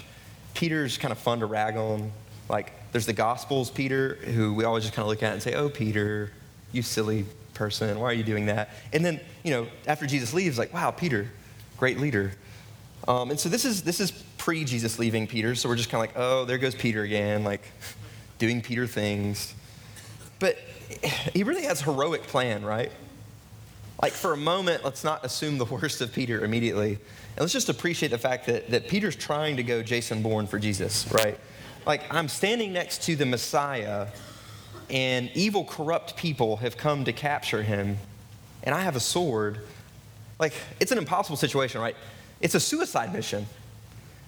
Peter's 0.55 0.97
kind 0.97 1.11
of 1.11 1.19
fun 1.19 1.39
to 1.39 1.45
rag 1.45 1.77
on. 1.77 2.11
Like, 2.49 2.73
there's 2.91 3.05
the 3.05 3.13
Gospels, 3.13 3.69
Peter, 3.69 4.15
who 4.15 4.53
we 4.53 4.65
always 4.65 4.83
just 4.83 4.95
kind 4.95 5.03
of 5.03 5.09
look 5.09 5.23
at 5.23 5.33
and 5.33 5.41
say, 5.41 5.53
oh, 5.53 5.69
Peter, 5.69 6.31
you 6.71 6.81
silly 6.81 7.25
person, 7.53 7.99
why 7.99 8.07
are 8.07 8.13
you 8.13 8.23
doing 8.23 8.47
that? 8.47 8.71
And 8.91 9.05
then, 9.05 9.19
you 9.43 9.51
know, 9.51 9.67
after 9.87 10.05
Jesus 10.07 10.33
leaves, 10.33 10.57
like, 10.57 10.73
wow, 10.73 10.91
Peter, 10.91 11.29
great 11.77 11.99
leader. 11.99 12.33
Um, 13.07 13.29
and 13.29 13.39
so 13.39 13.47
this 13.49 13.63
is, 13.63 13.83
this 13.83 13.99
is 13.99 14.11
pre 14.11 14.63
Jesus 14.63 14.97
leaving 14.97 15.27
Peter, 15.27 15.55
so 15.55 15.69
we're 15.69 15.75
just 15.75 15.89
kind 15.89 16.03
of 16.03 16.15
like, 16.15 16.23
oh, 16.23 16.45
there 16.45 16.57
goes 16.57 16.73
Peter 16.73 17.03
again, 17.03 17.43
like 17.43 17.61
doing 18.39 18.61
Peter 18.61 18.87
things. 18.87 19.53
But 20.39 20.57
he 21.33 21.43
really 21.43 21.63
has 21.63 21.81
heroic 21.81 22.23
plan, 22.23 22.63
right? 22.65 22.91
Like 24.03 24.11
for 24.11 24.33
a 24.33 24.37
moment, 24.37 24.83
let's 24.83 25.05
not 25.05 25.23
assume 25.23 25.57
the 25.57 25.63
worst 25.81 26.01
of 26.01 26.11
Peter 26.11 26.43
immediately. 26.43 26.91
And 26.91 27.39
let's 27.39 27.53
just 27.53 27.69
appreciate 27.69 28.09
the 28.09 28.17
fact 28.17 28.47
that, 28.47 28.69
that 28.71 28.89
Peter's 28.89 29.15
trying 29.15 29.55
to 29.55 29.63
go 29.63 29.81
Jason 29.81 30.21
Bourne 30.21 30.45
for 30.45 30.59
Jesus, 30.59 31.09
right? 31.13 31.39
Like 31.85 32.13
I'm 32.13 32.27
standing 32.27 32.73
next 32.73 33.03
to 33.03 33.15
the 33.15 33.25
Messiah, 33.25 34.07
and 34.89 35.31
evil, 35.35 35.63
corrupt 35.63 36.17
people 36.17 36.57
have 36.57 36.75
come 36.75 37.05
to 37.05 37.13
capture 37.13 37.63
him, 37.63 37.97
and 38.63 38.75
I 38.75 38.81
have 38.81 38.97
a 38.97 38.99
sword. 38.99 39.59
Like, 40.37 40.53
it's 40.81 40.91
an 40.91 40.97
impossible 40.97 41.37
situation, 41.37 41.79
right? 41.79 41.95
It's 42.41 42.55
a 42.55 42.59
suicide 42.59 43.13
mission. 43.13 43.45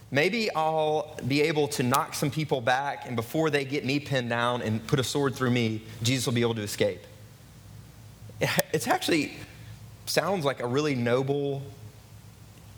Maybe 0.10 0.50
I'll 0.56 1.18
be 1.28 1.42
able 1.42 1.68
to 1.70 1.84
knock 1.84 2.14
some 2.14 2.32
people 2.32 2.62
back, 2.62 3.08
and 3.08 3.18
before 3.18 3.50
they 3.50 3.66
get 3.66 3.84
me 3.84 4.00
pinned 4.00 4.30
down 4.30 4.62
and 4.62 4.88
put 4.88 5.02
a 5.02 5.04
sword 5.04 5.36
through 5.36 5.52
me, 5.52 5.82
Jesus 6.02 6.26
will 6.26 6.34
be 6.34 6.44
able 6.44 6.56
to 6.56 6.64
escape. 6.64 7.02
It's 8.74 8.88
actually 8.88 9.34
sounds 10.06 10.46
like 10.46 10.62
a 10.62 10.68
really 10.68 10.96
noble, 10.96 11.62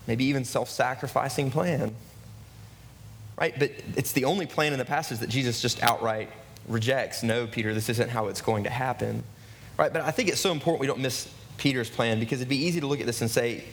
maybe 0.08 0.26
even 0.26 0.46
self 0.46 0.70
sacrificing 0.70 1.52
plan. 1.52 1.96
Right? 3.40 3.58
But 3.58 3.72
it's 3.96 4.14
the 4.14 4.26
only 4.26 4.46
plan 4.46 4.74
in 4.74 4.80
the 4.80 4.86
passage 4.86 5.20
that 5.20 5.30
Jesus 5.30 5.62
just 5.62 5.84
outright 5.84 6.30
rejects. 6.68 7.24
No, 7.24 7.46
Peter, 7.46 7.74
this 7.74 7.90
isn't 7.90 8.10
how 8.10 8.28
it's 8.28 8.42
going 8.42 8.64
to 8.64 8.70
happen. 8.70 9.24
Right? 9.78 9.94
But 9.94 10.02
I 10.02 10.12
think 10.12 10.30
it's 10.30 10.42
so 10.42 10.52
important 10.52 10.82
we 10.82 10.88
don't 10.88 11.00
miss 11.00 11.32
Peter's 11.58 11.90
plan 11.90 12.20
because 12.20 12.40
it'd 12.40 12.50
be 12.50 12.58
easy 12.66 12.80
to 12.80 12.88
look 12.88 13.00
at 13.00 13.06
this 13.06 13.22
and 13.22 13.30
say, 13.30 13.64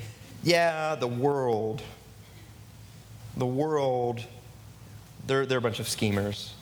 yeah, 0.42 0.94
the 0.94 1.06
world, 1.06 1.82
the 3.37 3.46
world, 3.46 4.23
they're, 5.26 5.46
they're 5.46 5.58
a 5.58 5.62
bunch 5.62 5.80
of 5.80 5.88
schemers. 5.88 6.52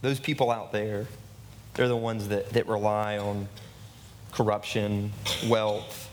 Those 0.00 0.18
people 0.18 0.50
out 0.50 0.72
there, 0.72 1.06
they're 1.74 1.88
the 1.88 1.96
ones 1.96 2.28
that, 2.28 2.50
that 2.50 2.66
rely 2.66 3.18
on 3.18 3.48
corruption, 4.36 5.10
wealth. 5.48 6.10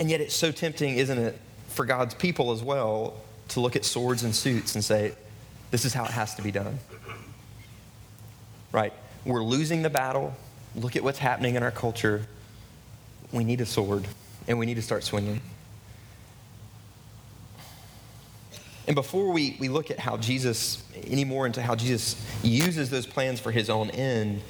And 0.00 0.10
yet, 0.10 0.20
it's 0.20 0.34
so 0.34 0.50
tempting, 0.50 0.96
isn't 0.96 1.16
it, 1.16 1.38
for 1.68 1.86
God's 1.86 2.14
people 2.14 2.50
as 2.50 2.64
well 2.64 3.14
to 3.48 3.60
look 3.60 3.76
at 3.76 3.84
swords 3.84 4.24
and 4.24 4.34
suits 4.34 4.74
and 4.74 4.84
say, 4.84 5.12
this 5.70 5.84
is 5.84 5.94
how 5.94 6.04
it 6.04 6.10
has 6.10 6.34
to 6.34 6.42
be 6.42 6.50
done. 6.50 6.80
Right? 8.72 8.92
We're 9.24 9.44
losing 9.44 9.82
the 9.82 9.90
battle. 9.90 10.34
Look 10.74 10.96
at 10.96 11.04
what's 11.04 11.18
happening 11.18 11.54
in 11.54 11.62
our 11.62 11.70
culture. 11.70 12.26
We 13.30 13.44
need 13.44 13.60
a 13.60 13.66
sword, 13.66 14.04
and 14.48 14.58
we 14.58 14.66
need 14.66 14.74
to 14.74 14.82
start 14.82 15.04
swinging. 15.04 15.40
And 18.88 18.96
before 18.96 19.32
we, 19.32 19.56
we 19.60 19.68
look 19.68 19.92
at 19.92 20.00
how 20.00 20.16
Jesus, 20.16 20.82
any 21.06 21.24
more 21.24 21.46
into 21.46 21.62
how 21.62 21.76
Jesus 21.76 22.16
uses 22.42 22.90
those 22.90 23.06
plans 23.06 23.38
for 23.38 23.52
his 23.52 23.70
own 23.70 23.90
end, 23.90 24.42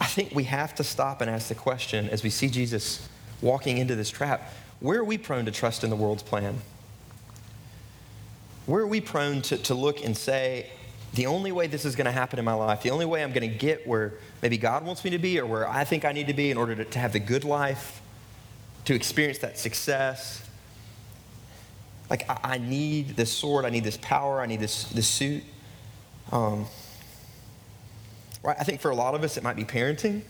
I 0.00 0.06
think 0.06 0.34
we 0.34 0.44
have 0.44 0.74
to 0.76 0.84
stop 0.84 1.20
and 1.20 1.30
ask 1.30 1.48
the 1.48 1.54
question 1.54 2.08
as 2.08 2.22
we 2.22 2.30
see 2.30 2.48
Jesus 2.48 3.06
walking 3.42 3.78
into 3.78 3.94
this 3.94 4.10
trap 4.10 4.52
where 4.80 4.98
are 4.98 5.04
we 5.04 5.18
prone 5.18 5.44
to 5.44 5.50
trust 5.50 5.84
in 5.84 5.90
the 5.90 5.96
world's 5.96 6.22
plan? 6.22 6.58
Where 8.64 8.82
are 8.82 8.86
we 8.86 9.02
prone 9.02 9.42
to, 9.42 9.58
to 9.58 9.74
look 9.74 10.02
and 10.02 10.16
say, 10.16 10.70
the 11.12 11.26
only 11.26 11.52
way 11.52 11.66
this 11.66 11.84
is 11.84 11.96
going 11.96 12.06
to 12.06 12.12
happen 12.12 12.38
in 12.38 12.44
my 12.44 12.54
life, 12.54 12.82
the 12.82 12.90
only 12.90 13.04
way 13.04 13.22
I'm 13.22 13.32
going 13.32 13.48
to 13.48 13.54
get 13.54 13.86
where 13.86 14.14
maybe 14.42 14.56
God 14.56 14.86
wants 14.86 15.04
me 15.04 15.10
to 15.10 15.18
be 15.18 15.38
or 15.38 15.44
where 15.44 15.68
I 15.68 15.84
think 15.84 16.04
I 16.04 16.12
need 16.12 16.28
to 16.28 16.34
be 16.34 16.50
in 16.50 16.56
order 16.56 16.74
to, 16.76 16.84
to 16.84 16.98
have 16.98 17.12
the 17.12 17.20
good 17.20 17.44
life, 17.44 18.00
to 18.86 18.94
experience 18.94 19.38
that 19.38 19.58
success, 19.58 20.42
like, 22.08 22.28
I, 22.30 22.54
I, 22.54 22.58
need 22.58 23.16
this 23.16 23.30
sword, 23.30 23.64
I 23.64 23.70
need 23.70 23.84
this 23.84 23.98
power, 23.98 24.40
I 24.40 24.46
need 24.46 24.60
this, 24.60 24.84
this 24.84 25.06
suit. 25.06 25.44
Um, 26.32 26.66
right? 28.42 28.56
I 28.58 28.64
think 28.64 28.80
for 28.80 28.90
a 28.90 28.94
lot 28.94 29.14
of 29.14 29.22
us, 29.22 29.36
it 29.36 29.42
might 29.42 29.56
be 29.56 29.64
parenting. 29.64 30.22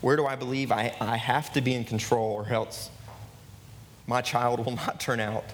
Where 0.00 0.16
do 0.16 0.26
I 0.26 0.36
believe 0.36 0.70
I, 0.70 0.94
I 1.00 1.16
have 1.16 1.52
to 1.54 1.60
be 1.60 1.74
in 1.74 1.84
control, 1.84 2.32
or 2.32 2.52
else 2.52 2.90
my 4.06 4.20
child 4.20 4.64
will 4.64 4.76
not 4.76 5.00
turn 5.00 5.20
out 5.20 5.44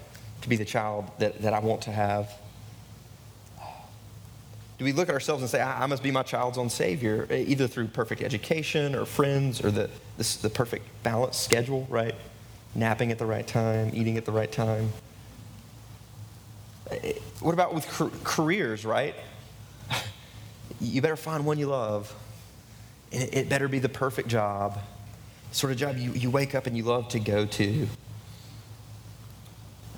to 0.43 0.49
be 0.49 0.57
the 0.57 0.65
child 0.65 1.11
that, 1.19 1.43
that 1.43 1.53
I 1.53 1.61
want 1.61 1.83
to 1.83 1.93
have? 1.93 2.33
Do 4.79 4.85
we 4.87 4.93
look 4.93 5.11
at 5.11 5.15
ourselves 5.15 5.43
and 5.43 5.51
say, 5.51 5.61
I, 5.61 5.83
I 5.83 5.87
must 5.87 6.03
be 6.03 6.11
my 6.11 6.23
child's 6.23 6.57
own 6.57 6.71
savior, 6.71 7.27
either 7.31 7.67
through 7.67 7.89
perfect 7.89 8.23
education 8.23 8.95
or 8.95 9.05
friends 9.05 9.63
or 9.63 9.71
the, 9.71 9.91
the, 10.17 10.39
the 10.43 10.51
perfect 10.51 10.87
balanced 11.03 11.43
schedule, 11.43 11.87
right? 11.91 12.15
napping 12.75 13.11
at 13.11 13.19
the 13.19 13.27
right 13.27 13.47
time, 13.47 13.91
eating 13.95 14.17
at 14.17 14.25
the 14.25 14.33
right 14.33 14.51
time. 14.51 14.93
Eh, 16.91 17.13
what 17.41 17.53
about 17.53 17.75
with 17.75 17.87
careers, 18.25 18.85
right? 18.85 19.15
You 20.81 21.03
better 21.03 21.17
find 21.17 21.45
one 21.45 21.59
you 21.59 21.67
love. 21.67 22.15
It 23.13 23.49
better 23.49 23.67
be 23.67 23.81
the 23.81 23.89
perfect 23.89 24.29
job, 24.29 24.79
sort 25.51 25.73
of 25.73 25.79
job 25.79 25.97
you, 25.97 26.13
you 26.13 26.31
wake 26.31 26.55
up 26.55 26.67
and 26.67 26.77
you 26.77 26.85
love 26.85 27.09
to 27.09 27.19
go 27.19 27.45
to. 27.45 27.89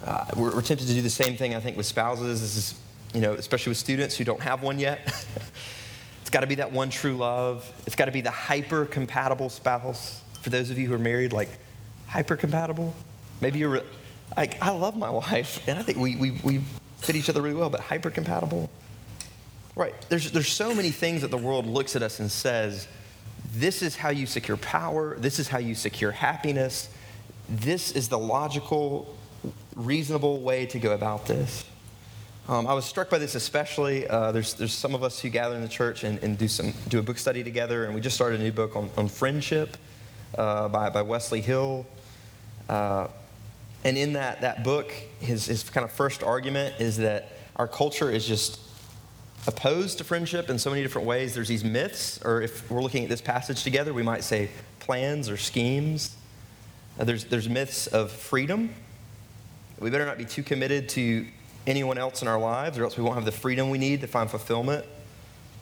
Uh, 0.05 0.25
we're, 0.35 0.55
we're, 0.55 0.63
tempted 0.63 0.87
to 0.87 0.95
do 0.95 1.03
the 1.03 1.11
same 1.11 1.37
thing, 1.37 1.55
I 1.55 1.61
think, 1.61 1.77
with 1.77 1.87
spouses. 1.87 2.41
This 2.41 2.57
is, 2.57 2.81
you 3.15 3.21
know, 3.21 3.35
especially 3.35 3.71
with 3.71 3.77
students 3.77 4.17
who 4.17 4.25
don't 4.25 4.41
have 4.41 4.63
one 4.63 4.79
yet. 4.79 5.01
it's 6.23 6.31
got 6.31 6.41
to 6.41 6.47
be 6.47 6.57
that 6.57 6.73
one 6.73 6.91
true 6.91 7.17
love. 7.17 7.71
It's 7.87 7.95
got 7.95 8.07
to 8.07 8.13
be 8.13 8.23
the 8.23 8.31
hyper 8.31 8.87
compatible 8.87 9.51
spouse. 9.51 10.23
For 10.41 10.51
those 10.51 10.71
of 10.71 10.79
you 10.79 10.89
who 10.89 10.95
are 10.95 10.99
married, 10.99 11.33
like 11.33 11.51
hyper 12.09 12.37
compatible. 12.37 12.95
Maybe 13.41 13.59
you're 13.59 13.83
like, 14.37 14.61
I 14.63 14.71
love 14.71 14.97
my 14.97 15.11
wife, 15.11 15.67
and 15.69 15.79
I 15.79 15.83
think 15.83 15.99
we, 15.99 16.17
we, 16.17 16.31
we 16.43 16.59
fit 16.99 17.17
each 17.17 17.29
other 17.29 17.43
really 17.43 17.57
well, 17.57 17.71
but 17.71 17.81
hyper 17.81 18.11
compatible. 18.11 18.71
Right. 19.75 19.95
There's, 20.09 20.31
there's 20.33 20.49
so 20.49 20.75
many 20.75 20.91
things 20.91 21.23
that 21.23 21.31
the 21.31 21.39
world 21.39 21.67
looks 21.67 21.97
at 21.97 22.03
us 22.03 22.21
and 22.21 22.31
says, 22.31 22.87
this 23.55 23.83
is 23.83 23.97
how 23.97 24.11
you 24.11 24.27
secure 24.27 24.57
power, 24.59 25.17
this 25.19 25.39
is 25.39 25.49
how 25.49 25.59
you 25.59 25.75
secure 25.75 26.11
happiness, 26.11 26.91
this 27.49 27.93
is 27.93 28.09
the 28.09 28.19
logical, 28.19 29.17
reasonable 29.75 30.41
way 30.41 30.67
to 30.67 30.79
go 30.79 30.93
about 30.93 31.27
this. 31.27 31.65
Um, 32.49 32.67
I 32.67 32.75
was 32.75 32.85
struck 32.85 33.09
by 33.09 33.19
this 33.19 33.35
especially. 33.35 34.07
Uh, 34.09 34.33
there's, 34.33 34.55
there's 34.55 34.75
some 34.75 34.95
of 34.95 35.03
us 35.03 35.21
who 35.21 35.29
gather 35.29 35.55
in 35.55 35.63
the 35.63 35.69
church 35.69 36.03
and, 36.03 36.19
and 36.25 36.37
do, 36.37 36.49
some, 36.49 36.75
do 36.89 36.99
a 36.99 37.03
book 37.03 37.17
study 37.17 37.45
together, 37.45 37.85
and 37.85 37.95
we 37.95 38.01
just 38.01 38.17
started 38.17 38.41
a 38.41 38.43
new 38.43 38.53
book 38.53 38.75
on, 38.75 38.91
on 38.97 39.09
friendship 39.09 39.77
uh, 40.37 40.69
by, 40.69 40.91
by 40.91 41.03
Wesley 41.03 41.41
Hill. 41.41 41.87
Uh, 42.69 43.07
and 43.85 43.97
in 43.97 44.15
that, 44.15 44.41
that 44.41 44.65
book, 44.65 44.93
his, 45.21 45.47
his 45.47 45.63
kind 45.63 45.85
of 45.85 45.93
first 45.93 46.23
argument 46.23 46.81
is 46.81 46.99
that 46.99 47.31
our 47.57 47.69
culture 47.69 48.11
is 48.11 48.27
just 48.27 48.59
opposed 49.47 49.99
to 49.99 50.05
friendship 50.05 50.49
in 50.51 50.59
so 50.59 50.71
many 50.71 50.83
different 50.83 51.07
ways. 51.07 51.35
There's 51.35 51.49
these 51.49 51.65
myths, 51.65 52.21
or 52.25 52.43
if 52.43 52.71
we're 52.71 52.83
looking 52.83 53.03
at 53.03 53.09
this 53.09 53.21
passage 53.21 53.65
together, 53.65 53.93
we 53.93 54.03
might 54.03 54.23
say 54.23 54.51
plans 54.79 55.29
or 55.29 55.37
schemes. 55.37 56.17
Uh, 56.99 57.05
there's, 57.05 57.25
there's 57.25 57.49
myths 57.49 57.87
of 57.89 58.13
freedom. 58.13 58.71
We 59.79 59.91
better 59.91 60.07
not 60.07 60.19
be 60.19 60.25
too 60.25 60.43
committed 60.43 60.89
to 60.91 61.27
anyone 61.67 61.99
else 61.99 62.23
in 62.23 62.29
our 62.29 62.39
lives, 62.39 62.79
or 62.79 62.85
else 62.85 62.97
we 62.97 63.03
won't 63.03 63.17
have 63.17 63.25
the 63.25 63.33
freedom 63.33 63.71
we 63.71 63.79
need 63.79 64.01
to 64.03 64.07
find 64.07 64.31
fulfillment. 64.31 64.85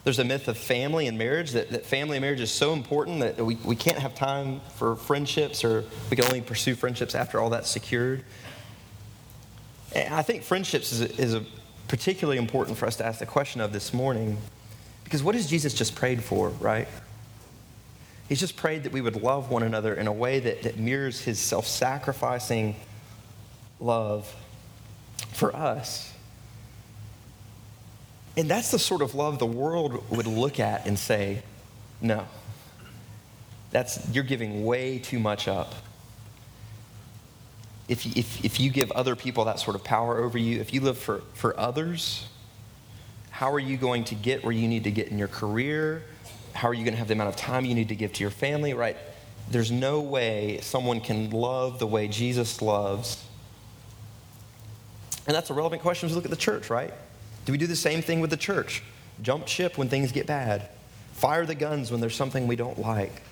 There's 0.04 0.18
a 0.18 0.24
myth 0.24 0.48
of 0.48 0.56
family 0.56 1.06
and 1.06 1.18
marriage, 1.18 1.52
that, 1.52 1.70
that 1.70 1.84
family 1.84 2.16
and 2.16 2.22
marriage 2.22 2.40
is 2.40 2.50
so 2.50 2.72
important 2.72 3.20
that 3.20 3.44
we, 3.44 3.56
we 3.56 3.76
can't 3.76 3.98
have 3.98 4.14
time 4.14 4.60
for 4.76 4.96
friendships 4.96 5.62
or 5.62 5.84
we 6.08 6.16
can 6.16 6.24
only 6.24 6.40
pursue 6.40 6.74
friendships 6.74 7.14
after 7.14 7.38
all 7.38 7.50
that's 7.50 7.70
secured. 7.70 8.24
And 9.94 10.14
I 10.14 10.22
think 10.22 10.42
friendships 10.42 10.92
is 10.92 11.00
a, 11.02 11.20
is 11.20 11.34
a 11.34 11.44
particularly 11.90 12.38
important 12.38 12.78
for 12.78 12.86
us 12.86 12.94
to 12.94 13.04
ask 13.04 13.18
the 13.18 13.26
question 13.26 13.60
of 13.60 13.72
this 13.72 13.92
morning 13.92 14.36
because 15.02 15.24
what 15.24 15.34
has 15.34 15.50
Jesus 15.50 15.74
just 15.74 15.96
prayed 15.96 16.22
for, 16.22 16.50
right? 16.50 16.86
He's 18.28 18.38
just 18.38 18.56
prayed 18.56 18.84
that 18.84 18.92
we 18.92 19.00
would 19.00 19.20
love 19.20 19.50
one 19.50 19.64
another 19.64 19.92
in 19.94 20.06
a 20.06 20.12
way 20.12 20.38
that, 20.38 20.62
that 20.62 20.78
mirrors 20.78 21.20
his 21.22 21.40
self 21.40 21.66
sacrificing 21.66 22.76
love 23.80 24.32
for 25.32 25.54
us. 25.56 26.12
And 28.36 28.48
that's 28.48 28.70
the 28.70 28.78
sort 28.78 29.02
of 29.02 29.16
love 29.16 29.40
the 29.40 29.46
world 29.46 30.08
would 30.10 30.28
look 30.28 30.60
at 30.60 30.86
and 30.86 30.96
say, 30.96 31.42
no. 32.00 32.24
That's, 33.72 34.08
you're 34.10 34.22
giving 34.22 34.64
way 34.64 35.00
too 35.00 35.18
much 35.18 35.48
up. 35.48 35.74
If, 37.90 38.06
if, 38.16 38.44
if 38.44 38.60
you 38.60 38.70
give 38.70 38.92
other 38.92 39.16
people 39.16 39.46
that 39.46 39.58
sort 39.58 39.74
of 39.74 39.82
power 39.82 40.18
over 40.18 40.38
you, 40.38 40.60
if 40.60 40.72
you 40.72 40.80
live 40.80 40.96
for, 40.96 41.22
for 41.34 41.58
others, 41.58 42.28
how 43.30 43.52
are 43.52 43.58
you 43.58 43.76
going 43.76 44.04
to 44.04 44.14
get 44.14 44.44
where 44.44 44.52
you 44.52 44.68
need 44.68 44.84
to 44.84 44.92
get 44.92 45.08
in 45.08 45.18
your 45.18 45.26
career? 45.26 46.04
How 46.52 46.68
are 46.68 46.74
you 46.74 46.84
going 46.84 46.94
to 46.94 46.98
have 46.98 47.08
the 47.08 47.14
amount 47.14 47.30
of 47.30 47.36
time 47.36 47.64
you 47.64 47.74
need 47.74 47.88
to 47.88 47.96
give 47.96 48.12
to 48.12 48.20
your 48.22 48.30
family, 48.30 48.74
right? 48.74 48.96
There's 49.50 49.72
no 49.72 50.00
way 50.02 50.60
someone 50.62 51.00
can 51.00 51.30
love 51.30 51.80
the 51.80 51.86
way 51.88 52.06
Jesus 52.06 52.62
loves. 52.62 53.24
And 55.26 55.34
that's 55.34 55.50
a 55.50 55.54
relevant 55.54 55.82
question 55.82 56.06
as 56.06 56.12
we 56.12 56.16
look 56.16 56.26
at 56.26 56.30
the 56.30 56.36
church, 56.36 56.70
right? 56.70 56.94
Do 57.44 57.50
we 57.50 57.58
do 57.58 57.66
the 57.66 57.74
same 57.74 58.02
thing 58.02 58.20
with 58.20 58.30
the 58.30 58.36
church? 58.36 58.84
Jump 59.20 59.48
ship 59.48 59.76
when 59.76 59.88
things 59.88 60.12
get 60.12 60.28
bad, 60.28 60.68
fire 61.14 61.44
the 61.44 61.56
guns 61.56 61.90
when 61.90 62.00
there's 62.00 62.14
something 62.14 62.46
we 62.46 62.54
don't 62.54 62.78
like. 62.78 63.22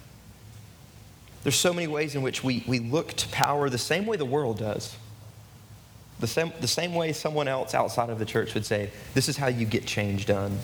There's 1.43 1.57
so 1.57 1.73
many 1.73 1.87
ways 1.87 2.15
in 2.15 2.23
which 2.23 2.43
we, 2.43 2.65
we 2.67 2.79
look 2.79 3.13
to 3.15 3.29
power 3.29 3.71
the 3.71 3.79
same 3.79 4.07
way 4.07 4.17
the 4.17 4.25
world 4.25 4.59
does. 4.59 4.97
The 6.21 6.27
same, 6.27 6.53
the 6.61 6.69
same 6.69 6.95
way 6.95 7.13
someone 7.13 7.47
else 7.47 7.75
outside 7.75 8.11
of 8.11 8.19
the 8.19 8.25
church 8.25 8.55
would 8.55 8.67
say, 8.67 8.91
This 9.15 9.29
is 9.29 9.37
how 9.37 9.47
you 9.47 9.67
get 9.67 9.87
change 9.87 10.27
done. 10.27 10.59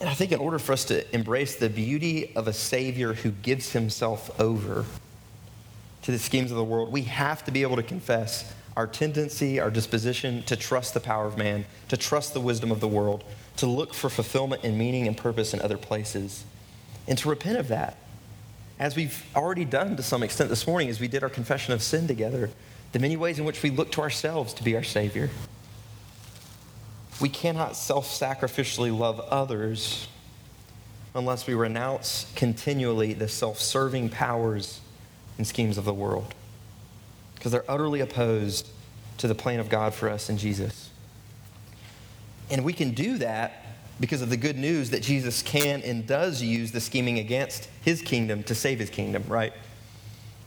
And 0.00 0.08
I 0.10 0.12
think 0.12 0.32
in 0.32 0.38
order 0.38 0.58
for 0.58 0.72
us 0.72 0.84
to 0.86 1.14
embrace 1.14 1.56
the 1.56 1.70
beauty 1.70 2.36
of 2.36 2.46
a 2.46 2.52
Savior 2.52 3.14
who 3.14 3.30
gives 3.30 3.72
himself 3.72 4.38
over 4.38 4.84
to 6.02 6.12
the 6.12 6.18
schemes 6.18 6.50
of 6.50 6.58
the 6.58 6.64
world, 6.64 6.92
we 6.92 7.02
have 7.02 7.42
to 7.44 7.50
be 7.50 7.62
able 7.62 7.76
to 7.76 7.82
confess 7.82 8.52
our 8.76 8.86
tendency, 8.86 9.60
our 9.60 9.70
disposition 9.70 10.42
to 10.42 10.56
trust 10.56 10.92
the 10.92 11.00
power 11.00 11.24
of 11.24 11.38
man, 11.38 11.64
to 11.88 11.96
trust 11.96 12.34
the 12.34 12.40
wisdom 12.40 12.70
of 12.70 12.80
the 12.80 12.88
world, 12.88 13.24
to 13.56 13.66
look 13.66 13.94
for 13.94 14.10
fulfillment 14.10 14.64
and 14.64 14.78
meaning 14.78 15.06
and 15.06 15.16
purpose 15.16 15.54
in 15.54 15.60
other 15.60 15.78
places, 15.78 16.44
and 17.06 17.16
to 17.18 17.28
repent 17.28 17.58
of 17.58 17.68
that. 17.68 17.96
As 18.78 18.96
we've 18.96 19.24
already 19.36 19.64
done 19.64 19.96
to 19.96 20.02
some 20.02 20.22
extent 20.22 20.50
this 20.50 20.66
morning, 20.66 20.88
as 20.88 21.00
we 21.00 21.06
did 21.06 21.22
our 21.22 21.28
confession 21.28 21.72
of 21.72 21.82
sin 21.82 22.08
together, 22.08 22.50
the 22.92 22.98
many 22.98 23.16
ways 23.16 23.38
in 23.38 23.44
which 23.44 23.62
we 23.62 23.70
look 23.70 23.92
to 23.92 24.00
ourselves 24.00 24.54
to 24.54 24.64
be 24.64 24.76
our 24.76 24.82
Savior. 24.82 25.30
We 27.20 27.28
cannot 27.28 27.76
self 27.76 28.08
sacrificially 28.08 28.96
love 28.96 29.20
others 29.20 30.08
unless 31.14 31.46
we 31.46 31.54
renounce 31.54 32.30
continually 32.34 33.12
the 33.12 33.28
self 33.28 33.60
serving 33.60 34.10
powers 34.10 34.80
and 35.38 35.46
schemes 35.46 35.78
of 35.78 35.84
the 35.84 35.94
world 35.94 36.34
because 37.44 37.52
they're 37.52 37.70
utterly 37.70 38.00
opposed 38.00 38.68
to 39.18 39.28
the 39.28 39.34
plan 39.34 39.60
of 39.60 39.68
God 39.68 39.94
for 39.94 40.08
us 40.08 40.30
in 40.30 40.38
Jesus. 40.38 40.83
And 42.50 42.64
we 42.64 42.72
can 42.72 42.92
do 42.92 43.18
that 43.18 43.64
because 44.00 44.22
of 44.22 44.30
the 44.30 44.36
good 44.36 44.56
news 44.56 44.90
that 44.90 45.02
Jesus 45.02 45.42
can 45.42 45.82
and 45.82 46.06
does 46.06 46.42
use 46.42 46.72
the 46.72 46.80
scheming 46.80 47.18
against 47.18 47.68
his 47.82 48.02
kingdom 48.02 48.42
to 48.44 48.54
save 48.54 48.78
his 48.78 48.90
kingdom, 48.90 49.24
right? 49.28 49.52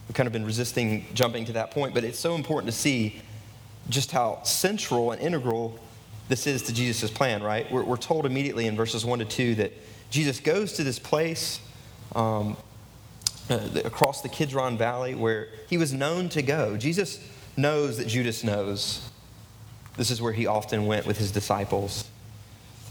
We've 0.06 0.14
kind 0.14 0.26
of 0.26 0.32
been 0.32 0.44
resisting 0.44 1.06
jumping 1.14 1.44
to 1.46 1.52
that 1.52 1.70
point, 1.70 1.94
but 1.94 2.04
it's 2.04 2.18
so 2.18 2.34
important 2.34 2.72
to 2.72 2.78
see 2.78 3.20
just 3.88 4.10
how 4.10 4.42
central 4.42 5.12
and 5.12 5.20
integral 5.20 5.78
this 6.28 6.46
is 6.46 6.62
to 6.64 6.74
Jesus' 6.74 7.10
plan, 7.10 7.42
right? 7.42 7.70
We're, 7.72 7.84
we're 7.84 7.96
told 7.96 8.26
immediately 8.26 8.66
in 8.66 8.76
verses 8.76 9.04
1 9.04 9.20
to 9.20 9.24
2 9.24 9.54
that 9.56 9.72
Jesus 10.10 10.40
goes 10.40 10.74
to 10.74 10.84
this 10.84 10.98
place 10.98 11.60
um, 12.14 12.56
uh, 13.50 13.68
across 13.84 14.20
the 14.20 14.28
Kidron 14.28 14.76
Valley 14.76 15.14
where 15.14 15.48
he 15.68 15.78
was 15.78 15.92
known 15.92 16.28
to 16.30 16.42
go. 16.42 16.76
Jesus 16.76 17.26
knows 17.56 17.96
that 17.98 18.08
Judas 18.08 18.44
knows. 18.44 19.07
This 19.98 20.12
is 20.12 20.22
where 20.22 20.32
he 20.32 20.46
often 20.46 20.86
went 20.86 21.06
with 21.06 21.18
his 21.18 21.32
disciples. 21.32 22.04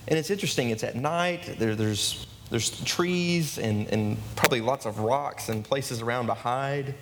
And 0.09 0.19
it's 0.19 0.29
interesting, 0.29 0.71
it's 0.71 0.83
at 0.83 0.95
night, 0.95 1.55
there, 1.57 1.73
there's, 1.73 2.27
there's 2.49 2.83
trees 2.83 3.57
and, 3.57 3.87
and 3.87 4.17
probably 4.35 4.59
lots 4.59 4.85
of 4.85 4.99
rocks 4.99 5.47
and 5.47 5.63
places 5.63 6.01
around 6.01 6.27
to 6.27 6.33
hide. 6.33 6.89
It 6.89 6.95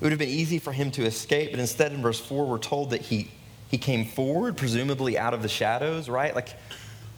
would 0.00 0.12
have 0.12 0.18
been 0.20 0.28
easy 0.28 0.60
for 0.60 0.72
him 0.72 0.92
to 0.92 1.04
escape, 1.04 1.50
but 1.50 1.58
instead 1.58 1.92
in 1.92 2.02
verse 2.02 2.20
4, 2.20 2.46
we're 2.46 2.58
told 2.58 2.90
that 2.90 3.02
he, 3.02 3.30
he 3.68 3.78
came 3.78 4.04
forward, 4.06 4.56
presumably 4.56 5.18
out 5.18 5.34
of 5.34 5.42
the 5.42 5.48
shadows, 5.48 6.08
right? 6.08 6.32
Like 6.32 6.50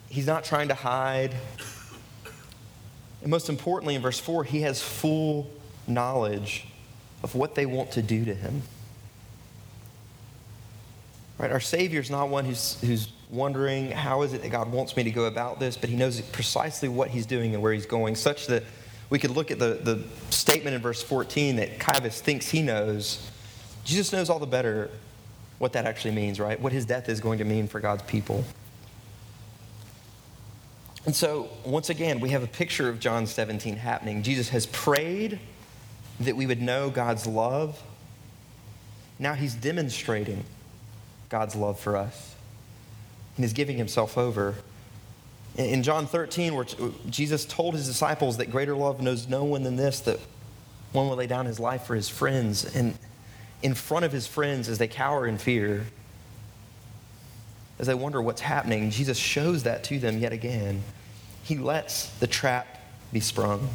he's 0.09 0.27
not 0.27 0.45
trying 0.45 0.69
to 0.69 0.75
hide. 0.75 1.37
And 3.21 3.31
most 3.31 3.51
importantly, 3.51 3.97
in 3.97 4.03
verse 4.03 4.19
4, 4.19 4.45
he 4.45 4.63
has 4.63 4.83
full 4.83 5.51
knowledge 5.87 6.67
of 7.23 7.35
what 7.35 7.55
they 7.55 7.67
want 7.67 7.91
to 7.93 8.03
do 8.03 8.25
to 8.25 8.35
him. 8.35 8.63
Right? 11.39 11.53
Our 11.53 11.61
Savior 11.61 12.01
is 12.01 12.11
not 12.11 12.29
one 12.29 12.45
who's, 12.45 12.81
who's 12.81 13.13
wondering, 13.31 13.91
how 13.91 14.23
is 14.23 14.33
it 14.33 14.43
that 14.43 14.51
God 14.51 14.73
wants 14.73 14.97
me 14.97 15.05
to 15.05 15.11
go 15.11 15.27
about 15.27 15.61
this? 15.61 15.77
But 15.77 15.91
he 15.91 15.97
knows 15.97 16.21
precisely 16.21 16.89
what 16.89 17.11
he's 17.11 17.27
doing 17.27 17.55
and 17.55 17.63
where 17.63 17.73
he's 17.73 17.87
going, 17.87 18.15
such 18.15 18.47
that 18.47 18.63
we 19.11 19.19
could 19.19 19.31
look 19.31 19.51
at 19.51 19.59
the, 19.59 19.81
the 19.83 20.05
statement 20.31 20.75
in 20.75 20.83
verse 20.83 21.03
14 21.03 21.57
that 21.57 21.79
Caiaphas 21.79 22.21
thinks 22.21 22.49
he 22.49 22.63
knows. 22.63 23.31
Jesus 23.85 24.13
knows 24.13 24.31
all 24.31 24.39
the 24.39 24.47
better 24.47 24.91
what 25.59 25.73
that 25.75 25.85
actually 25.85 26.15
means, 26.15 26.41
right? 26.41 26.61
What 26.61 26.73
his 26.73 26.85
death 26.85 27.09
is 27.09 27.21
going 27.21 27.39
to 27.39 27.45
mean 27.45 27.69
for 27.69 27.81
God's 27.81 28.03
people. 28.03 28.45
And 31.05 31.15
so, 31.15 31.49
once 31.65 31.89
again, 31.89 32.19
we 32.19 32.31
have 32.31 32.43
a 32.43 32.49
picture 32.49 32.89
of 32.89 32.99
John 32.99 33.27
17 33.27 33.77
happening. 33.77 34.23
Jesus 34.23 34.49
has 34.49 34.67
prayed 34.67 35.39
that 36.19 36.35
we 36.35 36.47
would 36.47 36.61
know 36.61 36.91
God's 36.91 37.27
love. 37.27 37.81
Now 39.19 39.35
he's 39.35 39.55
demonstrating 39.55 40.45
God's 41.29 41.55
love 41.55 41.79
for 41.79 41.97
us. 41.97 42.35
And 43.37 43.45
he's 43.45 43.53
giving 43.53 43.77
himself 43.77 44.17
over. 44.17 44.55
In 45.57 45.83
John 45.83 46.07
13, 46.07 46.55
where 46.55 46.67
Jesus 47.09 47.45
told 47.45 47.75
his 47.75 47.87
disciples 47.87 48.37
that 48.37 48.51
greater 48.51 48.77
love 48.77 49.01
knows 49.01 49.29
no 49.29 49.45
one 49.45 49.63
than 49.63 49.77
this, 49.77 50.01
that 50.01 50.19
one 50.93 51.09
will 51.09 51.17
lay 51.17 51.27
down 51.27 51.47
his 51.47 51.59
life 51.59 51.85
for 51.85 51.95
his 51.95 52.09
friends. 52.09 52.77
And 52.77 52.97
in 53.63 53.75
front 53.75 54.05
of 54.05 54.13
his 54.13 54.27
friends, 54.27 54.69
as 54.69 54.79
they 54.79 54.89
cower 54.89 55.27
in 55.27 55.39
fear, 55.39 55.87
as 57.79 57.87
they 57.87 57.95
wonder 57.95 58.21
what's 58.23 58.41
happening, 58.41 58.91
Jesus 58.91 59.19
shows 59.19 59.65
that 59.65 59.85
to 59.85 59.99
them 59.99 60.19
yet 60.19 60.33
again. 60.33 60.83
He 61.43 61.57
lets 61.57 62.09
the 62.19 62.27
trap 62.27 62.67
be 63.13 63.21
sprung. 63.21 63.69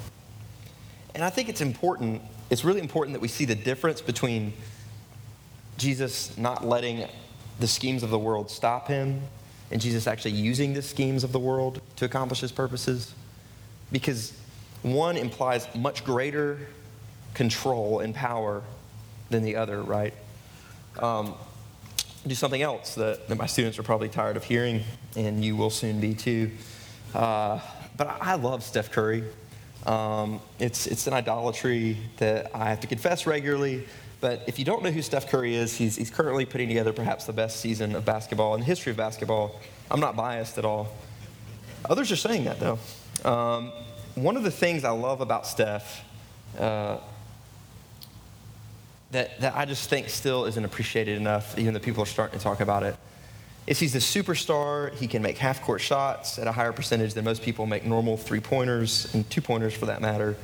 And 1.14 1.24
I 1.24 1.30
think 1.30 1.50
it's 1.50 1.62
important, 1.62 2.22
it's 2.50 2.64
really 2.64 2.80
important 2.80 3.14
that 3.14 3.22
we 3.22 3.28
see 3.28 3.46
the 3.46 3.56
difference 3.56 4.02
between 4.02 4.54
Jesus 5.78 6.38
not 6.38 6.66
letting 6.66 7.08
the 7.62 7.68
schemes 7.68 8.04
of 8.04 8.10
the 8.10 8.20
world 8.20 8.50
stop 8.50 8.88
him 8.88 9.22
and 9.72 9.80
Jesus 9.80 10.06
actually 10.06 10.32
using 10.32 10.74
the 10.74 10.82
schemes 10.82 11.24
of 11.24 11.32
the 11.32 11.40
world 11.40 11.82
to 11.96 12.06
accomplish 12.06 12.42
his 12.42 12.52
purposes. 12.52 13.14
Because 13.92 14.34
one 14.82 15.16
implies 15.16 15.68
much 15.76 16.04
greater 16.04 16.60
control 17.34 18.00
and 18.00 18.14
power 18.14 18.64
than 19.30 19.44
the 19.44 19.56
other, 19.56 19.82
right? 19.82 20.14
Um, 21.00 21.36
do 22.28 22.36
something 22.36 22.62
else 22.62 22.96
that, 22.96 23.28
that, 23.30 23.38
my 23.38 23.46
students 23.46 23.80
are 23.80 23.84
probably 23.84 24.10
tired 24.10 24.36
of 24.36 24.44
hearing, 24.44 24.84
and 25.16 25.44
you 25.44 25.56
will 25.56 25.70
soon 25.70 26.00
be 26.00 26.14
too. 26.14 26.52
Uh, 27.16 27.60
but 27.98 28.08
I, 28.22 28.36
love 28.36 28.64
Steph 28.64 28.92
Curry. 28.92 29.24
Um, 29.86 30.42
it's, 30.60 30.86
it's 30.86 31.08
an 31.08 31.14
idolatry 31.14 31.98
that 32.18 32.52
I 32.54 32.70
have 32.70 32.82
to 32.82 32.88
confess 32.88 33.26
regularly. 33.26 33.88
But 34.22 34.44
if 34.46 34.60
you 34.60 34.66
don't 34.66 34.84
know 34.84 34.92
who 34.92 35.02
Steph 35.02 35.30
Curry 35.30 35.56
is, 35.56 35.76
he's, 35.76 35.96
he's 35.96 36.12
currently 36.12 36.46
putting 36.46 36.68
together 36.68 36.94
perhaps 36.94 37.26
the 37.26 37.34
best 37.34 37.60
season 37.60 37.96
of 37.96 38.06
basketball 38.06 38.54
in 38.54 38.62
the 38.62 38.66
history 38.68 38.92
of 38.92 38.98
basketball. 38.98 39.60
I'm 39.90 40.00
not 40.00 40.16
biased 40.16 40.60
at 40.60 40.64
all. 40.64 40.94
Others 41.90 42.12
are 42.12 42.16
saying 42.16 42.46
that, 42.46 42.60
though. 42.60 42.78
Um, 43.26 43.72
one 44.14 44.38
of 44.38 44.44
the 44.44 44.52
things 44.52 44.84
I 44.84 44.92
love 44.92 45.22
about 45.22 45.48
Steph 45.48 46.04
uh, 46.60 46.98
that, 49.10 49.40
that 49.42 49.56
I 49.56 49.66
just 49.66 49.90
think 49.90 50.10
still 50.10 50.46
isn't 50.46 50.64
appreciated 50.64 51.18
enough, 51.18 51.58
even 51.58 51.74
though 51.74 51.80
people 51.80 52.04
are 52.04 52.08
starting 52.08 52.38
to 52.38 52.44
talk 52.44 52.62
about 52.62 52.84
it, 52.84 52.96
is 53.66 53.80
he's 53.80 53.96
a 53.96 54.00
superstar. 54.00 54.94
He 54.96 55.08
can 55.08 55.24
make 55.24 55.40
half 55.40 55.64
court 55.64 55.82
shots 55.82 56.38
at 56.38 56.46
a 56.46 56.52
higher 56.52 56.72
percentage 56.72 57.16
than 57.16 57.26
most 57.26 57.42
people 57.42 57.66
make 57.66 57.86
normal 57.86 58.18
three 58.18 58.40
pointers 58.40 59.12
and 59.16 59.28
two 59.32 59.42
pointers 59.42 59.74
for 59.74 59.88
that 59.88 60.00
matter. 60.00 60.36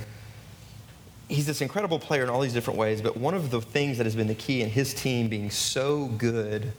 He's 1.30 1.46
this 1.46 1.62
incredible 1.62 2.00
player 2.00 2.24
in 2.24 2.30
all 2.30 2.40
these 2.40 2.54
different 2.54 2.80
ways, 2.80 3.02
but 3.02 3.18
one 3.18 3.34
of 3.34 3.52
the 3.52 3.62
things 3.62 3.98
that 3.98 4.06
has 4.06 4.16
been 4.16 4.28
the 4.28 4.36
key 4.36 4.62
in 4.62 4.70
his 4.70 4.94
team 4.94 5.28
being 5.28 5.52
so 5.52 6.06
good 6.06 6.72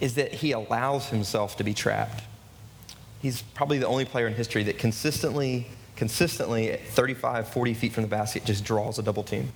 is 0.00 0.14
that 0.14 0.32
he 0.32 0.52
allows 0.52 1.08
himself 1.08 1.56
to 1.56 1.64
be 1.64 1.74
trapped. 1.74 2.22
He's 3.20 3.42
probably 3.42 3.78
the 3.78 3.86
only 3.86 4.04
player 4.04 4.28
in 4.28 4.34
history 4.34 4.62
that 4.64 4.78
consistently, 4.78 5.66
consistently 5.96 6.70
at 6.70 6.86
35, 6.86 7.48
40 7.48 7.74
feet 7.74 7.92
from 7.92 8.02
the 8.02 8.08
basket 8.08 8.44
just 8.44 8.64
draws 8.64 9.00
a 9.00 9.02
double 9.02 9.24
team. 9.24 9.52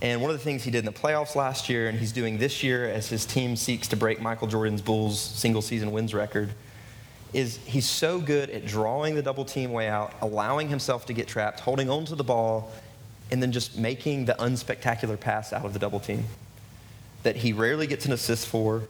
And 0.00 0.20
one 0.20 0.30
of 0.30 0.36
the 0.36 0.44
things 0.44 0.62
he 0.62 0.70
did 0.70 0.80
in 0.80 0.84
the 0.84 0.92
playoffs 0.92 1.34
last 1.34 1.68
year, 1.68 1.88
and 1.88 1.98
he's 1.98 2.12
doing 2.12 2.38
this 2.38 2.62
year 2.62 2.84
as 2.84 3.08
his 3.08 3.24
team 3.24 3.56
seeks 3.56 3.88
to 3.88 3.96
break 3.96 4.20
Michael 4.20 4.46
Jordan's 4.46 4.82
Bulls 4.82 5.18
single 5.18 5.62
season 5.62 5.90
wins 5.90 6.14
record, 6.14 6.50
is 7.32 7.58
he's 7.66 7.88
so 7.88 8.20
good 8.20 8.50
at 8.50 8.66
drawing 8.66 9.14
the 9.14 9.22
double 9.22 9.44
team 9.44 9.72
way 9.72 9.88
out, 9.88 10.14
allowing 10.22 10.68
himself 10.68 11.06
to 11.06 11.12
get 11.12 11.28
trapped, 11.28 11.60
holding 11.60 11.90
on 11.90 12.04
to 12.06 12.14
the 12.14 12.24
ball, 12.24 12.70
and 13.30 13.42
then 13.42 13.52
just 13.52 13.76
making 13.76 14.24
the 14.24 14.34
unspectacular 14.34 15.18
pass 15.18 15.52
out 15.52 15.64
of 15.64 15.72
the 15.72 15.78
double 15.78 16.00
team 16.00 16.24
that 17.22 17.36
he 17.36 17.52
rarely 17.52 17.86
gets 17.86 18.06
an 18.06 18.12
assist 18.12 18.46
for, 18.46 18.84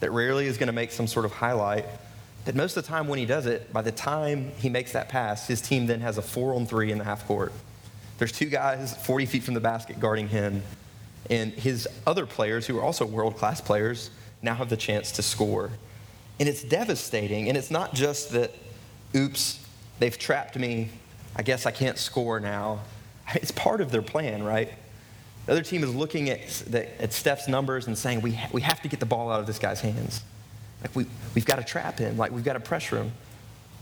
that 0.00 0.10
rarely 0.10 0.46
is 0.46 0.58
going 0.58 0.66
to 0.66 0.72
make 0.72 0.90
some 0.90 1.06
sort 1.06 1.24
of 1.24 1.32
highlight. 1.32 1.84
That 2.44 2.54
most 2.54 2.76
of 2.76 2.84
the 2.84 2.88
time 2.88 3.08
when 3.08 3.18
he 3.18 3.26
does 3.26 3.46
it, 3.46 3.72
by 3.72 3.82
the 3.82 3.92
time 3.92 4.52
he 4.58 4.68
makes 4.68 4.92
that 4.92 5.08
pass, 5.08 5.46
his 5.46 5.60
team 5.60 5.86
then 5.86 6.00
has 6.00 6.18
a 6.18 6.22
four 6.22 6.54
on 6.54 6.66
three 6.66 6.92
in 6.92 6.98
the 6.98 7.04
half 7.04 7.26
court. 7.26 7.52
There's 8.18 8.32
two 8.32 8.46
guys 8.46 8.96
40 8.96 9.26
feet 9.26 9.42
from 9.42 9.54
the 9.54 9.60
basket 9.60 10.00
guarding 10.00 10.28
him, 10.28 10.62
and 11.30 11.52
his 11.52 11.86
other 12.06 12.26
players, 12.26 12.66
who 12.66 12.78
are 12.78 12.82
also 12.82 13.04
world 13.04 13.36
class 13.36 13.60
players, 13.60 14.10
now 14.42 14.54
have 14.54 14.68
the 14.68 14.76
chance 14.76 15.12
to 15.12 15.22
score. 15.22 15.70
And 16.40 16.48
it's 16.48 16.62
devastating. 16.62 17.48
And 17.48 17.56
it's 17.56 17.70
not 17.70 17.94
just 17.94 18.30
that, 18.32 18.52
oops, 19.14 19.64
they've 19.98 20.16
trapped 20.16 20.56
me. 20.56 20.90
I 21.36 21.42
guess 21.42 21.66
I 21.66 21.70
can't 21.70 21.98
score 21.98 22.40
now. 22.40 22.80
It's 23.34 23.50
part 23.50 23.80
of 23.80 23.90
their 23.90 24.02
plan, 24.02 24.42
right? 24.42 24.72
The 25.46 25.52
other 25.52 25.62
team 25.62 25.82
is 25.82 25.94
looking 25.94 26.28
at, 26.28 26.46
the, 26.66 27.02
at 27.02 27.12
Steph's 27.12 27.48
numbers 27.48 27.86
and 27.86 27.96
saying, 27.96 28.20
we, 28.20 28.32
ha- 28.32 28.50
we 28.52 28.60
have 28.60 28.82
to 28.82 28.88
get 28.88 29.00
the 29.00 29.06
ball 29.06 29.30
out 29.30 29.40
of 29.40 29.46
this 29.46 29.58
guy's 29.58 29.80
hands. 29.80 30.22
Like, 30.82 30.94
we, 30.94 31.06
we've 31.34 31.46
got 31.46 31.56
to 31.56 31.64
trap 31.64 31.98
him. 31.98 32.16
Like, 32.16 32.32
we've 32.32 32.44
got 32.44 32.52
to 32.52 32.60
pressure 32.60 32.98
him. 32.98 33.12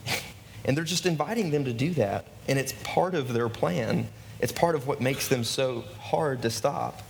and 0.64 0.76
they're 0.76 0.84
just 0.84 1.06
inviting 1.06 1.50
them 1.50 1.64
to 1.64 1.72
do 1.72 1.90
that. 1.94 2.26
And 2.48 2.58
it's 2.58 2.72
part 2.84 3.14
of 3.14 3.32
their 3.32 3.48
plan. 3.48 4.08
It's 4.38 4.52
part 4.52 4.74
of 4.74 4.86
what 4.86 5.00
makes 5.00 5.28
them 5.28 5.44
so 5.44 5.84
hard 6.00 6.42
to 6.42 6.50
stop. 6.50 7.02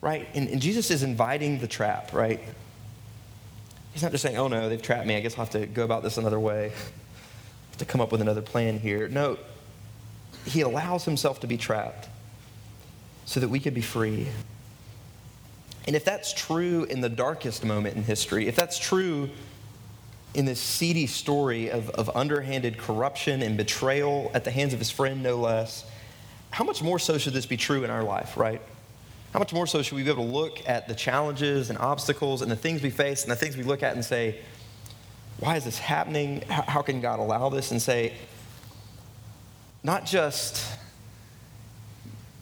Right? 0.00 0.26
And, 0.34 0.48
and 0.48 0.62
Jesus 0.62 0.90
is 0.90 1.02
inviting 1.02 1.58
the 1.58 1.68
trap, 1.68 2.12
right? 2.14 2.40
He's 3.92 4.02
not 4.02 4.12
just 4.12 4.22
saying, 4.22 4.36
oh 4.36 4.48
no, 4.48 4.68
they've 4.68 4.80
trapped 4.80 5.06
me. 5.06 5.16
I 5.16 5.20
guess 5.20 5.34
I'll 5.34 5.44
have 5.44 5.52
to 5.52 5.66
go 5.66 5.84
about 5.84 6.02
this 6.02 6.16
another 6.16 6.38
way, 6.38 6.70
have 7.70 7.78
to 7.78 7.84
come 7.84 8.00
up 8.00 8.12
with 8.12 8.20
another 8.20 8.42
plan 8.42 8.78
here. 8.78 9.08
No, 9.08 9.38
he 10.44 10.60
allows 10.60 11.04
himself 11.04 11.40
to 11.40 11.46
be 11.46 11.56
trapped 11.56 12.08
so 13.24 13.40
that 13.40 13.48
we 13.48 13.60
could 13.60 13.74
be 13.74 13.80
free. 13.80 14.28
And 15.86 15.96
if 15.96 16.04
that's 16.04 16.32
true 16.32 16.84
in 16.84 17.00
the 17.00 17.08
darkest 17.08 17.64
moment 17.64 17.96
in 17.96 18.02
history, 18.02 18.46
if 18.46 18.56
that's 18.56 18.78
true 18.78 19.30
in 20.34 20.44
this 20.44 20.60
seedy 20.60 21.06
story 21.06 21.70
of, 21.70 21.90
of 21.90 22.14
underhanded 22.14 22.78
corruption 22.78 23.42
and 23.42 23.56
betrayal 23.56 24.30
at 24.34 24.44
the 24.44 24.50
hands 24.50 24.72
of 24.72 24.78
his 24.78 24.90
friend, 24.90 25.22
no 25.22 25.36
less, 25.36 25.84
how 26.50 26.64
much 26.64 26.82
more 26.82 26.98
so 26.98 27.18
should 27.18 27.32
this 27.32 27.46
be 27.46 27.56
true 27.56 27.84
in 27.84 27.90
our 27.90 28.04
life, 28.04 28.36
right? 28.36 28.60
How 29.32 29.38
much 29.38 29.52
more 29.52 29.66
so 29.66 29.80
should 29.82 29.94
we 29.94 30.02
be 30.02 30.10
able 30.10 30.26
to 30.26 30.32
look 30.32 30.68
at 30.68 30.88
the 30.88 30.94
challenges 30.94 31.70
and 31.70 31.78
obstacles 31.78 32.42
and 32.42 32.50
the 32.50 32.56
things 32.56 32.82
we 32.82 32.90
face 32.90 33.22
and 33.22 33.30
the 33.30 33.36
things 33.36 33.56
we 33.56 33.62
look 33.62 33.82
at 33.82 33.94
and 33.94 34.04
say, 34.04 34.40
why 35.38 35.56
is 35.56 35.64
this 35.64 35.78
happening? 35.78 36.42
How, 36.48 36.82
can 36.82 37.00
God 37.00 37.20
allow 37.20 37.48
this? 37.48 37.70
And 37.70 37.80
say, 37.80 38.14
not 39.84 40.04
just, 40.04 40.76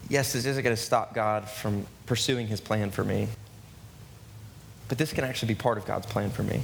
yes, 0.08 0.32
this 0.32 0.46
isn't 0.46 0.64
going 0.64 0.74
to 0.74 0.82
stop 0.82 1.14
God 1.14 1.48
from 1.48 1.86
pursuing 2.06 2.46
his 2.46 2.60
plan 2.60 2.90
for 2.90 3.04
me, 3.04 3.28
but 4.88 4.96
this 4.96 5.12
can 5.12 5.24
actually 5.24 5.48
be 5.48 5.54
part 5.54 5.76
of 5.76 5.84
God's 5.84 6.06
plan 6.06 6.30
for 6.30 6.42
me. 6.42 6.62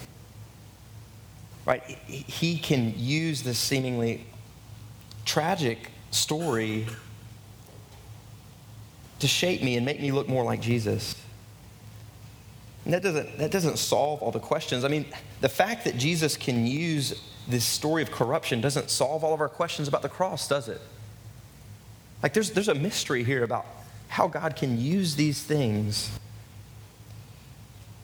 Right? 1.66 1.82
He 1.82 2.58
can 2.58 2.94
use 2.96 3.42
this 3.42 3.58
seemingly 3.58 4.26
tragic 5.24 5.90
story 6.10 6.86
to 9.24 9.28
shape 9.28 9.62
me 9.62 9.74
and 9.78 9.86
make 9.86 10.02
me 10.02 10.12
look 10.12 10.28
more 10.28 10.44
like 10.44 10.60
Jesus. 10.60 11.14
And 12.84 12.92
that 12.92 13.02
doesn't, 13.02 13.38
that 13.38 13.50
doesn't 13.50 13.78
solve 13.78 14.20
all 14.20 14.30
the 14.30 14.38
questions. 14.38 14.84
I 14.84 14.88
mean, 14.88 15.06
the 15.40 15.48
fact 15.48 15.84
that 15.84 15.96
Jesus 15.96 16.36
can 16.36 16.66
use 16.66 17.18
this 17.48 17.64
story 17.64 18.02
of 18.02 18.10
corruption 18.10 18.60
doesn't 18.60 18.90
solve 18.90 19.24
all 19.24 19.32
of 19.32 19.40
our 19.40 19.48
questions 19.48 19.88
about 19.88 20.02
the 20.02 20.10
cross, 20.10 20.46
does 20.46 20.68
it? 20.68 20.78
Like 22.22 22.34
there's, 22.34 22.50
there's 22.50 22.68
a 22.68 22.74
mystery 22.74 23.24
here 23.24 23.44
about 23.44 23.64
how 24.08 24.28
God 24.28 24.56
can 24.56 24.78
use 24.78 25.16
these 25.16 25.42
things 25.42 26.10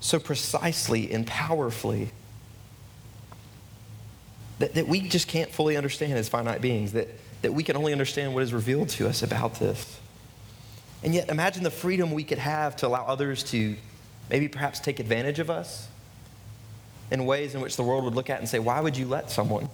so 0.01 0.19
precisely 0.19 1.13
and 1.13 1.27
powerfully 1.27 2.13
that, 4.59 4.73
that 4.73 4.89
we 4.89 5.03
just 5.03 5.29
can't 5.29 5.51
fully 5.51 5.77
understand 5.77 6.15
as 6.15 6.31
finite 6.31 6.63
beings, 6.63 6.93
that, 6.93 7.09
that 7.43 7.53
we 7.53 7.63
can 7.63 7.77
only 7.77 7.93
understand 7.93 8.33
what 8.33 8.43
is 8.43 8.55
revealed 8.55 8.89
to 8.89 9.07
us 9.07 9.23
about 9.23 9.57
this. 9.57 10.01
And 11.03 11.15
yet, 11.15 11.29
imagine 11.29 11.63
the 11.63 11.71
freedom 11.71 12.13
we 12.13 12.25
could 12.25 12.39
have 12.39 12.77
to 12.77 12.87
allow 12.87 13.07
others 13.07 13.43
to 13.45 13.77
maybe 14.29 14.49
perhaps 14.49 14.81
take 14.81 15.01
advantage 15.01 15.39
of 15.39 15.51
us 15.51 15.89
in 17.11 17.27
ways 17.27 17.55
in 17.55 17.61
which 17.61 17.77
the 17.77 17.83
world 17.83 18.05
would 18.05 18.15
look 18.15 18.31
at 18.31 18.39
and 18.39 18.49
say, 18.49 18.59
Why 18.59 18.81
would 18.81 18.97
you 18.97 19.07
let 19.07 19.31
someone 19.31 19.69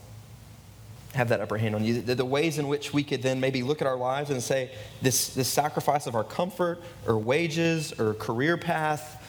have 1.15 1.29
that 1.31 1.41
upper 1.41 1.59
hand 1.59 1.75
on 1.75 1.85
you? 1.85 2.01
The, 2.01 2.15
the 2.15 2.25
ways 2.25 2.59
in 2.59 2.69
which 2.69 2.93
we 2.93 3.03
could 3.03 3.23
then 3.23 3.41
maybe 3.41 3.63
look 3.63 3.81
at 3.81 3.87
our 3.87 3.97
lives 3.97 4.31
and 4.31 4.43
say, 4.43 4.71
This, 5.03 5.35
this 5.35 5.49
sacrifice 5.49 6.07
of 6.07 6.15
our 6.15 6.25
comfort 6.25 6.81
or 7.07 7.19
wages 7.19 7.93
or 7.99 8.15
career 8.15 8.57
path 8.57 9.23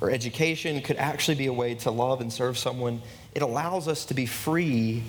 or 0.00 0.10
education 0.10 0.80
could 0.82 0.96
actually 0.96 1.36
be 1.36 1.46
a 1.46 1.52
way 1.52 1.74
to 1.76 1.90
love 1.90 2.20
and 2.20 2.32
serve 2.32 2.58
someone 2.58 3.00
it 3.34 3.42
allows 3.42 3.88
us 3.88 4.04
to 4.06 4.14
be 4.14 4.26
free 4.26 5.02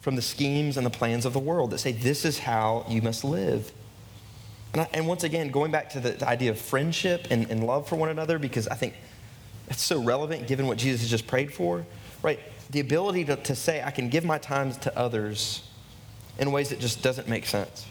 from 0.00 0.16
the 0.16 0.22
schemes 0.22 0.76
and 0.76 0.86
the 0.86 0.90
plans 0.90 1.24
of 1.24 1.32
the 1.32 1.40
world 1.40 1.70
that 1.70 1.78
say 1.78 1.92
this 1.92 2.24
is 2.24 2.38
how 2.38 2.84
you 2.88 3.02
must 3.02 3.24
live. 3.24 3.72
And, 4.76 4.82
I, 4.82 4.88
and 4.92 5.06
once 5.08 5.24
again, 5.24 5.48
going 5.48 5.70
back 5.70 5.88
to 5.90 6.00
the, 6.00 6.10
the 6.10 6.28
idea 6.28 6.50
of 6.50 6.60
friendship 6.60 7.28
and, 7.30 7.50
and 7.50 7.66
love 7.66 7.88
for 7.88 7.96
one 7.96 8.10
another, 8.10 8.38
because 8.38 8.68
I 8.68 8.74
think 8.74 8.92
it's 9.68 9.82
so 9.82 10.02
relevant 10.02 10.46
given 10.46 10.66
what 10.66 10.76
Jesus 10.76 11.00
has 11.00 11.08
just 11.08 11.26
prayed 11.26 11.50
for, 11.50 11.86
right? 12.22 12.38
The 12.68 12.80
ability 12.80 13.24
to, 13.24 13.36
to 13.36 13.54
say, 13.54 13.82
I 13.82 13.90
can 13.90 14.10
give 14.10 14.22
my 14.22 14.36
time 14.36 14.72
to 14.72 14.94
others 14.98 15.66
in 16.38 16.52
ways 16.52 16.68
that 16.68 16.78
just 16.78 17.02
doesn't 17.02 17.26
make 17.26 17.46
sense, 17.46 17.86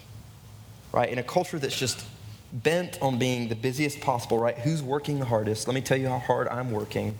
right? 0.92 1.08
In 1.08 1.18
a 1.18 1.24
culture 1.24 1.58
that's 1.58 1.76
just 1.76 2.06
bent 2.52 3.02
on 3.02 3.18
being 3.18 3.48
the 3.48 3.56
busiest 3.56 4.00
possible, 4.00 4.38
right? 4.38 4.56
Who's 4.56 4.80
working 4.80 5.18
the 5.18 5.24
hardest? 5.24 5.66
Let 5.66 5.74
me 5.74 5.80
tell 5.80 5.98
you 5.98 6.06
how 6.06 6.20
hard 6.20 6.46
I'm 6.46 6.70
working 6.70 7.18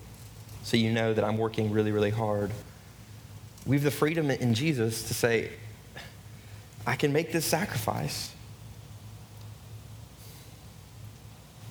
so 0.63 0.77
you 0.77 0.93
know 0.93 1.13
that 1.13 1.25
I'm 1.25 1.39
working 1.39 1.73
really, 1.73 1.91
really 1.91 2.11
hard. 2.11 2.53
We 3.67 3.75
have 3.75 3.83
the 3.83 3.91
freedom 3.91 4.31
in 4.31 4.55
Jesus 4.55 5.03
to 5.09 5.15
say, 5.15 5.51
I 6.87 6.95
can 6.95 7.13
make 7.13 7.33
this 7.33 7.45
sacrifice. 7.45 8.31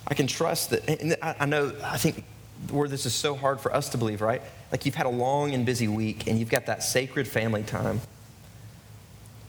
I 0.08 0.14
can 0.14 0.28
trust 0.28 0.70
that. 0.70 0.88
And 0.88 1.18
I 1.22 1.46
know, 1.46 1.74
I 1.84 1.98
think 1.98 2.24
where 2.70 2.88
this 2.88 3.06
is 3.06 3.14
so 3.14 3.36
hard 3.36 3.60
for 3.60 3.74
us 3.74 3.90
to 3.90 3.98
believe, 3.98 4.22
right? 4.22 4.42
Like 4.72 4.86
you've 4.86 4.96
had 4.96 5.06
a 5.06 5.10
long 5.10 5.54
and 5.54 5.66
busy 5.66 5.88
week 5.88 6.28
and 6.28 6.40
you've 6.40 6.50
got 6.50 6.68
that 6.68 6.84
sacred 6.84 7.28
family 7.28 7.64
time, 7.64 8.02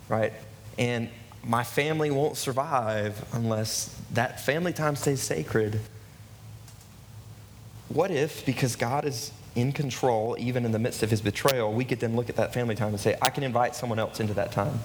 right? 0.09 0.33
And 0.79 1.09
my 1.45 1.62
family 1.62 2.11
won't 2.11 2.37
survive 2.37 3.25
unless 3.33 4.01
that 4.12 4.40
family 4.40 4.73
time 4.73 4.97
stays 4.97 5.21
sacred. 5.23 5.81
What 7.88 8.11
if, 8.11 8.45
because 8.45 8.77
God 8.77 9.05
is 9.05 9.31
in 9.55 9.73
control, 9.73 10.37
even 10.38 10.64
in 10.64 10.73
the 10.73 10.79
midst 10.79 11.03
of 11.03 11.11
his 11.11 11.21
betrayal, 11.21 11.73
we 11.73 11.85
could 11.85 12.01
then 12.01 12.16
look 12.16 12.29
at 12.29 12.37
that 12.37 12.53
family 12.53 12.75
time 12.75 12.88
and 12.88 13.01
say, 13.01 13.16
I 13.23 13.31
can 13.31 13.45
invite 13.45 13.77
someone 13.77 13.99
else 13.99 14.21
into 14.21 14.35
that 14.35 14.53
time? 14.53 14.81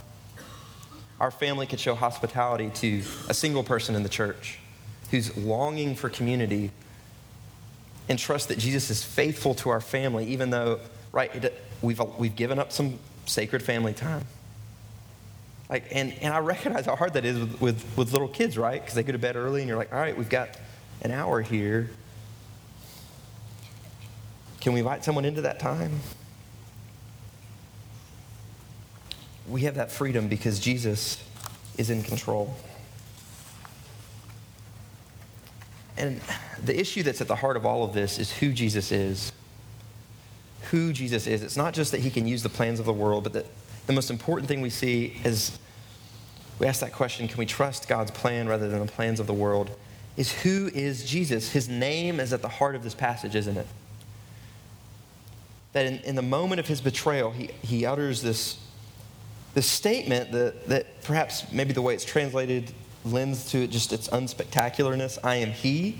Our 1.20 1.32
family 1.32 1.66
could 1.66 1.80
show 1.80 1.96
hospitality 1.96 2.70
to 2.76 3.04
a 3.28 3.34
single 3.34 3.64
person 3.64 3.96
in 3.96 4.04
the 4.04 4.10
church 4.10 4.60
who's 5.12 5.36
longing 5.38 5.96
for 5.96 6.10
community 6.10 6.72
and 8.10 8.18
trust 8.18 8.48
that 8.48 8.58
Jesus 8.58 8.90
is 8.90 9.04
faithful 9.04 9.54
to 9.56 9.70
our 9.70 9.82
family, 9.82 10.26
even 10.28 10.50
though, 10.50 10.80
right, 11.12 11.34
it, 11.36 11.62
we've, 11.82 12.02
we've 12.18 12.36
given 12.36 12.58
up 12.58 12.72
some 12.72 12.98
sacred 13.26 13.62
family 13.62 13.94
time. 13.94 14.26
Like, 15.70 15.86
and, 15.92 16.14
and 16.22 16.34
I 16.34 16.40
recognize 16.40 16.86
how 16.86 16.96
hard 16.96 17.14
that 17.14 17.24
is 17.24 17.40
with, 17.40 17.62
with, 17.62 17.98
with 17.98 18.12
little 18.12 18.28
kids, 18.28 18.58
right? 18.58 18.82
Because 18.82 18.96
they 18.96 19.04
go 19.04 19.14
to 19.14 19.20
bed 19.20 19.36
early 19.36 19.62
and 19.62 19.70
you're 19.70 19.78
like, 19.78 19.94
all 19.94 20.00
right, 20.00 20.18
we've 20.18 20.30
got 20.30 20.50
an 21.02 21.12
hour 21.12 21.42
here. 21.42 21.90
Can 24.60 24.74
we 24.74 24.80
invite 24.80 25.04
someone 25.04 25.26
into 25.26 25.42
that 25.42 25.60
time? 25.60 26.00
We 29.50 29.62
have 29.62 29.76
that 29.76 29.92
freedom 29.92 30.28
because 30.28 30.60
Jesus 30.60 31.24
is 31.78 31.90
in 31.90 32.04
control. 32.04 32.56
And 36.02 36.20
the 36.64 36.78
issue 36.78 37.04
that's 37.04 37.22
at 37.22 37.28
the 37.28 37.36
heart 37.36 37.56
of 37.56 37.66
all 37.66 37.84
of 37.84 37.94
this 37.94 38.20
is 38.20 38.32
who 38.32 38.52
Jesus 38.52 38.92
is. 38.92 39.32
Who 40.72 40.92
Jesus 40.92 41.28
is. 41.28 41.44
It's 41.44 41.58
not 41.58 41.74
just 41.74 41.92
that 41.92 42.02
he 42.02 42.10
can 42.10 42.28
use 42.28 42.44
the 42.44 42.50
plans 42.50 42.80
of 42.80 42.86
the 42.86 42.94
world, 42.94 43.24
but 43.24 43.34
that 43.34 43.46
the 43.88 43.94
most 43.94 44.10
important 44.10 44.48
thing 44.48 44.62
we 44.62 44.70
see 44.70 45.18
is 45.24 45.58
we 46.60 46.68
ask 46.68 46.82
that 46.82 46.92
question 46.92 47.28
can 47.28 47.38
we 47.38 47.46
trust 47.46 47.88
God's 47.88 48.12
plan 48.12 48.48
rather 48.48 48.68
than 48.68 48.80
the 48.80 48.92
plans 48.92 49.20
of 49.20 49.28
the 49.28 49.34
world? 49.34 49.72
Is 50.18 50.34
who 50.42 50.70
is 50.74 51.06
Jesus? 51.06 51.52
His 51.52 51.70
name 51.70 52.20
is 52.20 52.34
at 52.34 52.42
the 52.42 52.50
heart 52.50 52.76
of 52.76 52.84
this 52.84 52.94
passage, 52.94 53.36
isn't 53.36 53.58
it? 53.58 53.68
that 55.74 55.86
in, 55.86 56.00
in 56.00 56.16
the 56.16 56.22
moment 56.22 56.60
of 56.60 56.68
his 56.68 56.82
betrayal, 56.82 57.32
he, 57.32 57.50
he 57.62 57.86
utters 57.86 58.22
this, 58.22 58.58
this 59.54 59.66
statement 59.66 60.32
that, 60.32 60.68
that 60.68 61.02
perhaps 61.04 61.52
maybe 61.52 61.74
the 61.74 61.82
way 61.82 61.94
it's 61.94 62.06
translated 62.06 62.74
lends 63.06 63.52
to 63.52 63.64
it 63.64 63.72
just 63.72 63.94
its 63.94 64.08
unspectacularness 64.10 65.18
I 65.24 65.36
am 65.36 65.52
he. 65.52 65.98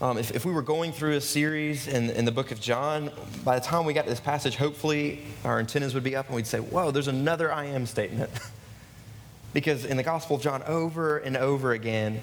Um, 0.00 0.16
if, 0.16 0.30
if 0.34 0.46
we 0.46 0.52
were 0.52 0.62
going 0.62 0.92
through 0.92 1.16
a 1.16 1.20
series 1.20 1.86
in, 1.86 2.08
in 2.10 2.24
the 2.24 2.32
book 2.32 2.50
of 2.50 2.60
John, 2.60 3.10
by 3.44 3.58
the 3.58 3.64
time 3.64 3.84
we 3.84 3.92
got 3.92 4.04
to 4.04 4.10
this 4.10 4.20
passage, 4.20 4.56
hopefully 4.56 5.20
our 5.44 5.58
antennas 5.58 5.92
would 5.92 6.02
be 6.02 6.16
up 6.16 6.26
and 6.26 6.36
we'd 6.36 6.46
say, 6.46 6.58
Whoa, 6.58 6.90
there's 6.90 7.08
another 7.08 7.52
I 7.52 7.66
am 7.66 7.84
statement. 7.84 8.30
because 9.52 9.84
in 9.84 9.96
the 9.96 10.02
Gospel 10.02 10.36
of 10.36 10.42
John, 10.42 10.62
over 10.62 11.18
and 11.18 11.36
over 11.36 11.72
again, 11.72 12.22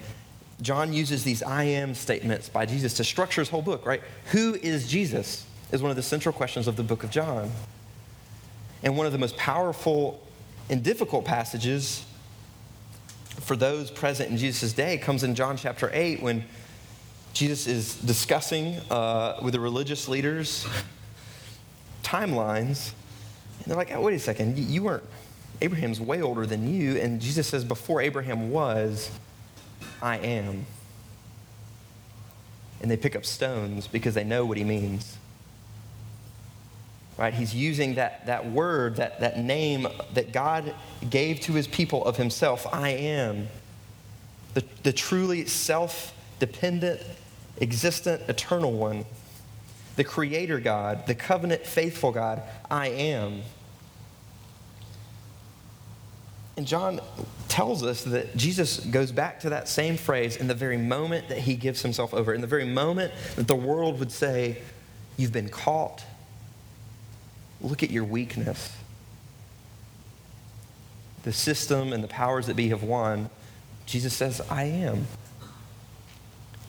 John 0.62 0.92
uses 0.92 1.24
these 1.24 1.44
I 1.44 1.66
am 1.66 1.94
statements 1.94 2.50
by 2.50 2.66
Jesus 2.66 2.96
to 2.96 3.04
structure 3.04 3.42
his 3.42 3.50
whole 3.50 3.62
book, 3.62 3.86
right? 3.86 4.02
Who 4.32 4.56
is 4.56 4.88
Jesus 4.88 5.46
is 5.72 5.82
one 5.82 5.92
of 5.92 5.98
the 5.98 6.04
central 6.04 6.34
questions 6.34 6.68
of 6.68 6.76
the 6.76 6.84
book 6.84 7.04
of 7.04 7.12
John. 7.12 7.52
And 8.84 8.98
one 8.98 9.06
of 9.06 9.12
the 9.12 9.18
most 9.18 9.36
powerful 9.38 10.22
and 10.70 10.84
difficult 10.84 11.26
passages 11.26 12.06
for 13.40 13.56
those 13.56 13.92
present 13.92 14.30
in 14.30 14.38
Jesus' 14.38 14.74
day 14.74 14.98
comes 14.98 15.24
in 15.24 15.36
John 15.36 15.58
chapter 15.58 15.90
8 15.94 16.22
when 16.22 16.46
Jesus 17.34 17.68
is 17.68 17.96
discussing 17.96 18.78
uh, 18.90 19.40
with 19.42 19.54
the 19.54 19.60
religious 19.60 20.08
leaders 20.08 20.66
timelines. 22.04 22.92
And 23.60 23.66
they're 23.68 23.78
like, 23.78 23.94
oh, 23.94 24.02
wait 24.02 24.16
a 24.16 24.20
second, 24.20 24.58
you 24.58 24.84
weren't, 24.84 25.04
Abraham's 25.62 26.00
way 26.00 26.22
older 26.22 26.46
than 26.46 26.74
you. 26.74 26.98
And 26.98 27.22
Jesus 27.22 27.48
says, 27.48 27.64
before 27.64 28.02
Abraham 28.02 28.50
was, 28.50 29.12
I 30.02 30.18
am. 30.18 30.66
And 32.82 32.90
they 32.90 32.98
pick 32.98 33.16
up 33.16 33.26
stones 33.26 33.88
because 33.88 34.14
they 34.14 34.24
know 34.24 34.46
what 34.46 34.58
he 34.58 34.64
means. 34.64 35.18
Right? 37.18 37.34
He's 37.34 37.56
using 37.56 37.96
that, 37.96 38.28
that 38.28 38.52
word, 38.52 38.98
that, 38.98 39.20
that 39.22 39.40
name 39.40 39.88
that 40.14 40.32
God 40.32 40.74
gave 41.10 41.40
to 41.42 41.54
his 41.54 41.68
people 41.68 42.06
of 42.06 42.18
himself 42.18 42.68
I 42.72 42.90
am. 42.90 43.48
The, 44.54 44.64
the 44.84 44.94
truly 44.94 45.46
self 45.46 46.14
dependent, 46.40 47.02
existent, 47.60 48.22
eternal 48.30 48.72
one. 48.72 49.06
The 49.96 50.04
creator 50.04 50.60
God, 50.60 51.08
the 51.08 51.16
covenant 51.16 51.66
faithful 51.66 52.12
God, 52.12 52.44
I 52.70 52.90
am. 52.90 53.42
And 56.56 56.68
John 56.68 57.00
tells 57.48 57.84
us 57.84 58.04
that 58.04 58.36
Jesus 58.36 58.80
goes 58.80 59.12
back 59.12 59.40
to 59.42 59.50
that 59.50 59.68
same 59.68 59.96
phrase 59.96 60.36
in 60.38 60.48
the 60.48 60.56
very 60.56 60.78
moment 60.78 61.30
that 61.30 61.40
he 61.40 61.56
gives 61.56 61.82
himself 61.82 62.14
over, 62.14 62.34
in 62.34 62.42
the 62.42 62.48
very 62.48 62.66
moment 62.66 63.14
that 63.36 63.48
the 63.48 63.56
world 63.56 64.00
would 64.00 64.12
say, 64.12 64.58
You've 65.18 65.34
been 65.34 65.50
caught. 65.50 66.04
Look 67.62 67.84
at 67.84 67.90
your 67.90 68.04
weakness. 68.04 68.76
The 71.24 71.34
system 71.34 71.94
and 71.94 72.04
the 72.04 72.08
powers 72.08 72.48
that 72.48 72.56
be 72.56 72.70
have 72.70 72.84
won. 72.84 73.30
Jesus 73.86 74.14
says, 74.14 74.42
I 74.50 74.64
am. 74.64 75.08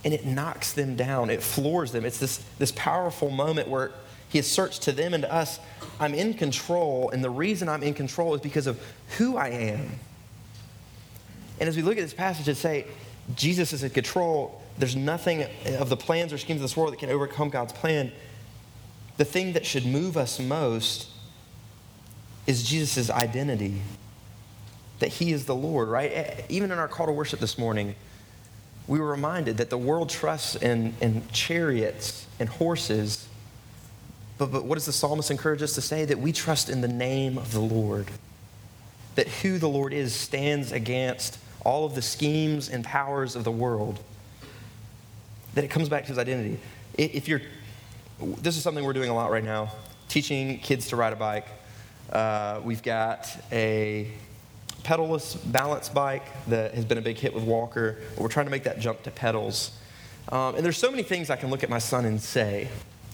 And 0.05 0.15
it 0.15 0.25
knocks 0.25 0.73
them 0.73 0.97
down, 0.97 1.29
it 1.31 1.43
floors 1.43 1.93
them. 1.93 2.05
It's 2.05 2.19
this, 2.19 2.39
this 2.59 2.73
powerful 2.73 3.31
moment 3.31 3.69
where 3.69 3.93
he 4.29 4.39
asserts 4.39 4.79
to 4.81 4.93
them 4.93 5.15
and 5.15 5.23
to 5.23 5.33
us, 5.33 5.59
I'm 5.99 6.15
in 6.15 6.35
control, 6.35 7.11
and 7.11 7.25
the 7.25 7.31
reason 7.31 7.69
I'm 7.69 7.83
in 7.83 7.95
control 7.95 8.35
is 8.35 8.41
because 8.41 8.67
of 8.67 8.81
who 9.17 9.37
I 9.37 9.49
am. 9.49 9.91
And 11.61 11.69
as 11.69 11.77
we 11.77 11.83
look 11.83 11.97
at 11.97 12.03
this 12.03 12.15
passage 12.15 12.47
and 12.47 12.57
say, 12.57 12.87
Jesus 13.35 13.73
is 13.73 13.83
in 13.83 13.91
control, 13.91 14.63
there's 14.79 14.97
nothing 14.97 15.45
of 15.79 15.89
the 15.89 15.97
plans 15.97 16.33
or 16.33 16.39
schemes 16.39 16.59
of 16.59 16.63
this 16.63 16.77
world 16.77 16.93
that 16.93 17.01
can 17.01 17.11
overcome 17.11 17.49
God's 17.49 17.73
plan. 17.73 18.13
The 19.19 19.27
thing 19.27 19.53
that 19.53 19.67
should 19.67 19.85
move 19.85 20.17
us 20.17 20.41
most 20.41 21.09
is 22.47 22.63
Jesus' 22.63 23.11
identity 23.11 23.83
that 25.01 25.11
he 25.11 25.33
is 25.33 25.45
the 25.45 25.55
Lord, 25.55 25.89
right? 25.89 26.45
Even 26.49 26.73
in 26.73 26.79
our 26.79 26.89
call 26.89 27.07
to 27.07 27.13
worship 27.13 27.39
this 27.39 27.59
morning, 27.59 27.95
we 28.87 28.99
were 28.99 29.11
reminded 29.11 29.59
that 29.59 29.71
the 29.71 29.79
world 29.79 30.09
trusts 30.09 30.57
in, 30.57 30.95
in 31.01 31.29
chariots 31.29 32.27
and 32.41 32.49
horses 32.49 33.29
but, 34.39 34.53
but 34.53 34.65
what 34.65 34.77
does 34.77 34.87
the 34.87 34.93
psalmist 34.93 35.31
encourage 35.31 35.63
us 35.63 35.75
to 35.75 35.81
say? 35.81 36.05
That 36.05 36.19
we 36.19 36.33
trust 36.33 36.69
in 36.71 36.81
the 36.81 36.89
name 36.89 37.37
of 37.37 37.53
the 37.53 37.61
Lord. 37.61 38.07
that 39.17 39.27
who 39.27 39.59
the 39.59 39.69
Lord 39.69 39.93
is 39.93 40.15
stands 40.15 40.71
against 40.71 41.39
all 41.65 41.85
of 41.85 41.97
the 41.97 42.03
schemes 42.03 42.69
and 42.69 42.85
powers 42.85 43.35
of 43.35 43.43
the 43.43 43.51
world. 43.51 43.99
That 45.55 45.65
it 45.65 45.69
comes 45.69 45.89
back 45.89 46.05
to 46.05 46.09
his 46.09 46.19
identity. 46.19 46.61
If 46.97 47.27
you're, 47.27 47.43
this 48.21 48.57
is 48.57 48.63
something 48.63 48.85
we're 48.85 48.93
doing 48.93 49.11
a 49.11 49.15
lot 49.15 49.31
right 49.31 49.45
now, 49.45 49.71
teaching 50.09 50.59
kids 50.59 50.89
to 50.89 50.97
ride 50.97 51.13
a 51.13 51.17
bike. 51.17 51.47
Uh, 52.13 52.61
we've 52.65 52.83
got 52.83 53.29
a 53.53 54.11
pedalless 54.83 55.37
balance 55.53 55.89
bike 55.89 56.25
that 56.47 56.75
has 56.75 56.85
been 56.85 56.99
a 56.99 57.03
big 57.03 57.19
hit 57.19 57.35
with 57.35 57.45
Walker. 57.45 57.99
We're 58.17 58.29
trying 58.29 58.47
to 58.47 58.51
make 58.51 58.65
that 58.65 58.81
jump 58.81 59.03
to 59.05 59.11
pedals. 59.11 59.71
Um, 60.31 60.57
and 60.57 60.65
there's 60.65 60.79
so 60.79 60.91
many 60.91 61.03
things 61.03 61.31
I 61.31 61.37
can 61.37 61.51
look 61.51 61.63
at 61.63 61.71
my 61.71 61.79
son 61.79 62.05
and 62.05 62.21
say, 62.21 62.69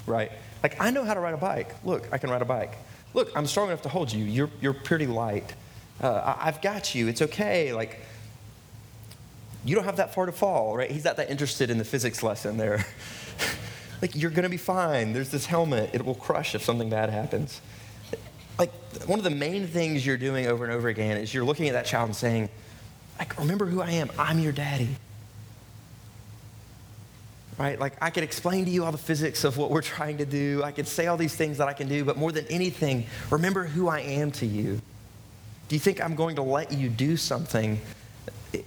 right? 0.06 0.32
Like, 0.62 0.80
I 0.80 0.90
know 0.90 1.04
how 1.04 1.14
to 1.14 1.20
ride 1.20 1.34
a 1.34 1.38
bike. 1.38 1.74
Look, 1.84 2.08
I 2.12 2.18
can 2.18 2.30
ride 2.30 2.42
a 2.42 2.46
bike. 2.46 2.76
Look, 3.12 3.30
I'm 3.36 3.46
strong 3.46 3.68
enough 3.68 3.82
to 3.82 3.88
hold 3.88 4.12
you. 4.12 4.24
You're, 4.24 4.50
you're 4.60 4.72
pretty 4.72 5.06
light. 5.06 5.54
Uh, 6.00 6.34
I, 6.38 6.48
I've 6.48 6.62
got 6.62 6.94
you. 6.94 7.08
It's 7.08 7.22
okay. 7.22 7.72
Like, 7.72 8.00
you 9.64 9.74
don't 9.74 9.84
have 9.84 9.96
that 9.96 10.14
far 10.14 10.26
to 10.26 10.32
fall, 10.32 10.76
right? 10.76 10.90
He's 10.90 11.04
not 11.04 11.16
that 11.16 11.30
interested 11.30 11.70
in 11.70 11.78
the 11.78 11.84
physics 11.84 12.22
lesson 12.22 12.56
there. 12.56 12.84
like, 14.04 14.14
you're 14.14 14.30
to 14.30 14.48
be 14.50 14.58
fine. 14.58 15.14
There's 15.14 15.30
this 15.30 15.46
helmet. 15.46 15.88
It 15.94 16.04
will 16.04 16.14
crush 16.14 16.54
if 16.54 16.62
something 16.62 16.90
bad 16.90 17.08
happens. 17.08 17.62
Like, 18.58 18.70
one 19.06 19.18
of 19.18 19.24
the 19.24 19.30
main 19.30 19.66
things 19.66 20.04
you're 20.04 20.18
doing 20.18 20.46
over 20.46 20.62
and 20.62 20.74
over 20.74 20.88
again 20.88 21.16
is 21.16 21.32
you're 21.32 21.44
looking 21.44 21.68
at 21.68 21.72
that 21.72 21.86
child 21.86 22.08
and 22.08 22.16
saying, 22.16 22.50
like, 23.18 23.38
remember 23.38 23.64
who 23.64 23.80
I 23.80 23.92
am. 23.92 24.10
I'm 24.18 24.40
your 24.40 24.52
daddy 24.52 24.96
right? 27.58 27.78
Like, 27.78 27.94
I 28.02 28.10
could 28.10 28.24
explain 28.24 28.64
to 28.64 28.70
you 28.70 28.84
all 28.84 28.92
the 28.92 28.98
physics 28.98 29.44
of 29.44 29.56
what 29.56 29.70
we're 29.70 29.80
trying 29.80 30.18
to 30.18 30.26
do. 30.26 30.62
I 30.64 30.72
could 30.72 30.88
say 30.88 31.06
all 31.06 31.16
these 31.16 31.36
things 31.36 31.58
that 31.58 31.68
I 31.68 31.72
can 31.72 31.88
do, 31.88 32.04
but 32.04 32.16
more 32.16 32.32
than 32.32 32.46
anything, 32.48 33.06
remember 33.30 33.64
who 33.64 33.88
I 33.88 34.00
am 34.00 34.32
to 34.32 34.46
you. 34.46 34.80
Do 35.68 35.76
you 35.76 35.80
think 35.80 36.02
I'm 36.02 36.14
going 36.14 36.36
to 36.36 36.42
let 36.42 36.72
you 36.72 36.88
do 36.88 37.16
something, 37.16 37.80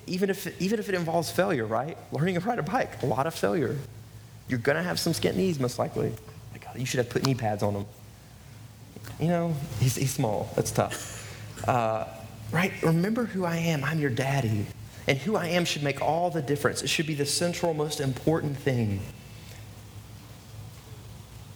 even 0.06 0.30
if, 0.30 0.62
even 0.62 0.80
if 0.80 0.90
it 0.90 0.96
involves 0.96 1.30
failure, 1.30 1.66
right? 1.66 1.98
Learning 2.12 2.36
to 2.36 2.40
ride 2.40 2.60
a 2.60 2.64
bike, 2.64 3.04
a 3.04 3.06
lot 3.06 3.28
of 3.28 3.34
failure. 3.34 3.78
You're 4.50 4.60
going 4.60 4.78
to 4.78 4.84
have 4.84 5.00
some 5.00 5.14
skint 5.14 5.36
knees, 5.36 5.60
most 5.60 5.78
likely. 5.78 6.12
Like, 6.52 6.66
you 6.76 6.86
should 6.86 7.00
have 7.00 7.10
put 7.10 7.26
knee 7.26 7.36
pads 7.36 7.64
on 7.64 7.74
them. 7.74 7.86
You 9.20 9.28
know, 9.28 9.56
he's, 9.80 9.96
he's 9.96 10.14
small. 10.14 10.52
That's 10.56 10.72
tough. 10.72 11.68
Uh, 11.68 12.06
right? 12.52 12.72
Remember 12.84 13.26
who 13.26 13.46
I 13.46 13.58
am. 13.58 13.84
I'm 13.84 14.00
your 14.00 14.10
daddy. 14.10 14.66
And 15.08 15.18
who 15.18 15.36
I 15.36 15.48
am 15.48 15.66
should 15.66 15.84
make 15.84 16.02
all 16.02 16.30
the 16.30 16.42
difference. 16.42 16.82
It 16.82 16.90
should 16.90 17.08
be 17.08 17.14
the 17.14 17.26
central, 17.26 17.74
most 17.74 18.00
important 18.00 18.58
thing. 18.58 19.00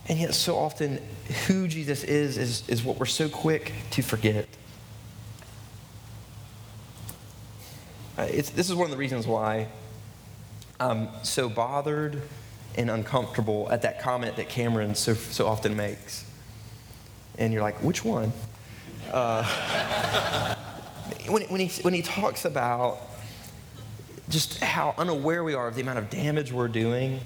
And 0.07 0.19
yet, 0.19 0.33
so 0.33 0.57
often, 0.57 0.99
who 1.47 1.67
Jesus 1.67 2.03
is, 2.03 2.37
is, 2.37 2.67
is 2.67 2.83
what 2.83 2.99
we're 2.99 3.05
so 3.05 3.29
quick 3.29 3.71
to 3.91 4.01
forget. 4.01 4.47
Uh, 8.17 8.25
this 8.25 8.69
is 8.69 8.75
one 8.75 8.85
of 8.85 8.91
the 8.91 8.97
reasons 8.97 9.25
why 9.25 9.67
I'm 10.79 11.09
so 11.23 11.47
bothered 11.47 12.21
and 12.77 12.89
uncomfortable 12.89 13.67
at 13.71 13.81
that 13.81 14.01
comment 14.01 14.35
that 14.37 14.49
Cameron 14.49 14.95
so, 14.95 15.13
so 15.13 15.47
often 15.47 15.75
makes. 15.75 16.25
And 17.37 17.53
you're 17.53 17.61
like, 17.61 17.81
which 17.83 18.03
one? 18.03 18.31
Uh, 19.11 19.43
when, 21.27 21.43
when, 21.43 21.59
he, 21.59 21.81
when 21.81 21.93
he 21.93 22.01
talks 22.01 22.45
about 22.45 22.99
just 24.29 24.59
how 24.63 24.95
unaware 24.97 25.43
we 25.43 25.53
are 25.53 25.67
of 25.67 25.75
the 25.75 25.81
amount 25.81 25.99
of 25.99 26.09
damage 26.09 26.53
we're 26.53 26.67
doing 26.67 27.19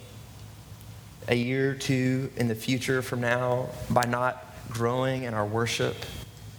a 1.27 1.35
year 1.35 1.71
or 1.71 1.75
two 1.75 2.31
in 2.35 2.47
the 2.47 2.55
future 2.55 3.01
from 3.01 3.21
now 3.21 3.69
by 3.89 4.03
not 4.03 4.45
growing 4.69 5.23
in 5.23 5.33
our 5.33 5.45
worship 5.45 5.95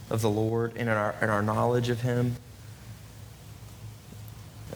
of 0.09 0.21
the 0.21 0.29
Lord 0.29 0.71
and 0.71 0.89
in 0.89 0.89
our, 0.89 1.15
in 1.21 1.29
our 1.29 1.41
knowledge 1.41 1.89
of 1.89 2.01
Him. 2.01 2.35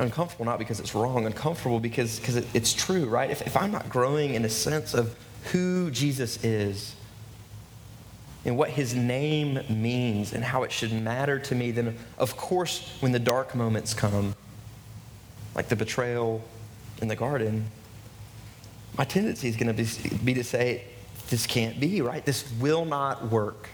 Uncomfortable, 0.02 0.46
not 0.46 0.58
because 0.58 0.80
it's 0.80 0.96
wrong, 0.96 1.28
uncomfortable 1.28 1.80
because, 1.80 2.20
because 2.20 2.36
it, 2.36 2.48
it's 2.56 2.74
true, 2.74 3.06
right? 3.06 3.30
If, 3.30 3.46
if 3.46 3.56
I'm 3.56 3.72
not 3.72 3.88
growing 3.88 4.34
in 4.34 4.44
a 4.44 4.50
sense 4.50 4.96
of 4.96 5.16
who 5.52 5.92
Jesus 5.92 6.44
is 6.44 6.96
and 8.44 8.58
what 8.58 8.72
his 8.72 8.96
name 8.96 9.60
means 9.70 10.34
and 10.34 10.44
how 10.44 10.64
it 10.64 10.72
should 10.72 10.92
matter 10.92 11.38
to 11.38 11.54
me, 11.54 11.70
then 11.70 12.00
of 12.18 12.36
course, 12.36 12.98
when 13.02 13.12
the 13.12 13.20
dark 13.20 13.54
moments 13.54 13.94
come, 13.94 14.34
like 15.54 15.70
the 15.70 15.76
betrayal 15.76 16.44
in 17.00 17.08
the 17.08 17.16
garden, 17.16 17.70
my 18.98 19.04
tendency 19.04 19.50
is 19.50 19.56
going 19.56 19.68
to 19.68 20.10
be, 20.10 20.18
be 20.26 20.34
to 20.34 20.44
say, 20.44 20.84
this 21.30 21.46
can't 21.46 21.80
be, 21.80 22.02
right? 22.02 22.26
This 22.26 22.52
will 22.60 22.86
not 22.86 23.30
work. 23.30 23.70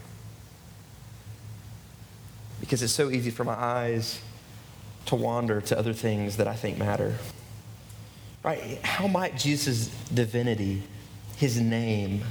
Because 2.60 2.84
it's 2.84 2.92
so 2.92 3.10
easy 3.12 3.30
for 3.30 3.46
my 3.46 3.54
eyes 3.54 4.20
to 5.08 5.15
wander 5.15 5.62
to 5.62 5.78
other 5.78 5.93
things 5.93 6.38
that 6.38 6.48
I 6.48 6.54
think 6.54 6.78
matter. 6.78 7.15
Right? 8.43 8.80
How 8.84 9.08
might 9.08 9.38
Jesus' 9.38 9.88
divinity, 10.13 10.84
his 11.38 11.60
name, 11.60 12.24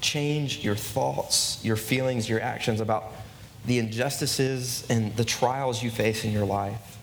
change 0.00 0.64
your 0.64 0.76
thoughts, 0.76 1.58
your 1.64 1.76
feelings, 1.76 2.28
your 2.28 2.40
actions 2.40 2.80
about 2.80 3.12
the 3.64 3.78
injustices 3.78 4.86
and 4.88 5.14
the 5.16 5.24
trials 5.24 5.82
you 5.82 5.90
face 5.90 6.24
in 6.24 6.32
your 6.32 6.46
life? 6.46 6.98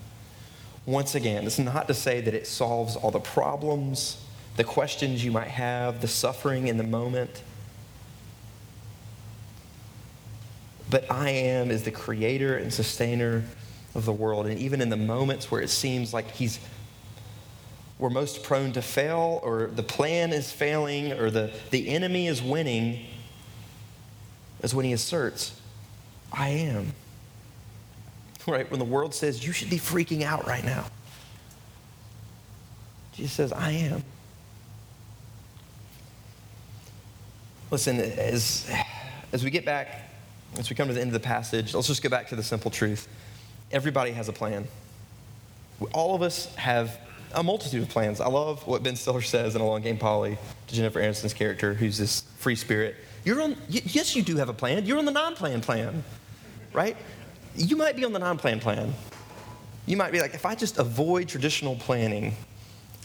Once 0.85 1.15
again, 1.15 1.45
it's 1.45 1.59
not 1.59 1.87
to 1.87 1.93
say 1.93 2.21
that 2.21 2.33
it 2.33 2.45
solves 2.45 2.95
all 2.95 3.11
the 3.11 3.19
problems, 3.19 4.23
the 4.57 4.63
questions 4.63 5.23
you 5.23 5.31
might 5.31 5.47
have, 5.47 6.01
the 6.01 6.07
suffering 6.07 6.67
in 6.67 6.77
the 6.77 6.83
moment. 6.83 7.41
But 10.89 11.09
I 11.09 11.29
am 11.29 11.71
is 11.71 11.83
the 11.83 11.91
creator 11.91 12.57
and 12.57 12.71
sustainer 12.71 13.43
of 13.95 14.05
the 14.05 14.13
world. 14.13 14.47
And 14.47 14.59
even 14.59 14.81
in 14.81 14.89
the 14.89 14.97
moments 14.97 15.51
where 15.51 15.61
it 15.61 15.69
seems 15.69 16.13
like 16.13 16.31
he's 16.31 16.59
we're 17.99 18.09
most 18.09 18.43
prone 18.43 18.73
to 18.73 18.81
fail, 18.81 19.39
or 19.43 19.67
the 19.67 19.83
plan 19.83 20.33
is 20.33 20.51
failing, 20.51 21.13
or 21.13 21.29
the, 21.29 21.53
the 21.69 21.87
enemy 21.87 22.27
is 22.27 22.41
winning, 22.41 23.05
is 24.61 24.75
when 24.75 24.83
he 24.83 24.91
asserts, 24.91 25.57
I 26.31 26.49
am. 26.49 26.93
right? 28.47 28.69
When 28.69 28.79
the 28.79 28.85
world 28.85 29.13
says, 29.13 29.45
you 29.45 29.53
should 29.53 29.69
be 29.69 29.77
freaking 29.77 30.23
out 30.23 30.47
right 30.47 30.65
now. 30.65 30.85
Jesus 33.13 33.33
says, 33.33 33.53
I 33.53 33.71
am. 33.71 34.03
Listen, 37.69 37.99
as, 37.99 38.69
as 39.31 39.43
we 39.43 39.49
get 39.49 39.65
back, 39.65 40.09
as 40.57 40.69
we 40.69 40.75
come 40.75 40.87
to 40.87 40.93
the 40.93 41.01
end 41.01 41.09
of 41.09 41.13
the 41.13 41.19
passage, 41.19 41.73
let's 41.73 41.87
just 41.87 42.03
go 42.03 42.09
back 42.09 42.27
to 42.29 42.35
the 42.35 42.43
simple 42.43 42.69
truth. 42.69 43.07
Everybody 43.73 44.11
has 44.11 44.29
a 44.29 44.33
plan. 44.33 44.67
All 45.91 46.15
of 46.15 46.21
us 46.21 46.53
have 46.55 46.97
a 47.33 47.43
multitude 47.43 47.81
of 47.83 47.89
plans. 47.89 48.21
I 48.21 48.27
love 48.27 48.65
what 48.65 48.83
Ben 48.83 48.95
Stiller 48.95 49.21
says 49.21 49.55
in 49.55 49.61
Along 49.61 49.81
Came 49.81 49.97
Polly 49.97 50.37
to 50.67 50.75
Jennifer 50.75 51.01
Aniston's 51.01 51.33
character, 51.33 51.73
who's 51.73 51.97
this 51.97 52.21
free 52.37 52.55
spirit. 52.55 52.95
You're 53.25 53.41
on, 53.41 53.57
yes, 53.67 54.15
you 54.15 54.21
do 54.21 54.37
have 54.37 54.47
a 54.47 54.53
plan. 54.53 54.85
You're 54.85 54.99
on 54.99 55.05
the 55.05 55.11
non 55.11 55.35
plan 55.35 55.59
plan, 55.59 56.03
right? 56.71 56.95
you 57.55 57.75
might 57.75 57.95
be 57.95 58.05
on 58.05 58.13
the 58.13 58.19
non 58.19 58.37
plan 58.37 58.59
plan. 58.59 58.93
You 59.85 59.97
might 59.97 60.11
be 60.11 60.21
like, 60.21 60.33
if 60.33 60.45
I 60.45 60.55
just 60.55 60.79
avoid 60.79 61.27
traditional 61.27 61.75
planning, 61.75 62.35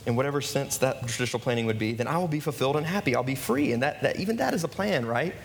in 0.05 0.15
whatever 0.15 0.41
sense 0.41 0.77
that 0.77 1.07
traditional 1.07 1.39
planning 1.39 1.65
would 1.65 1.77
be, 1.77 1.93
then 1.93 2.07
I 2.07 2.17
will 2.17 2.27
be 2.27 2.39
fulfilled 2.39 2.77
and 2.77 2.85
happy. 2.85 3.15
I'll 3.15 3.23
be 3.23 3.35
free. 3.35 3.73
And 3.73 3.83
that, 3.83 4.01
that 4.01 4.19
even 4.19 4.37
that 4.37 4.53
is 4.53 4.63
a 4.63 4.67
plan, 4.67 5.05
right? 5.05 5.35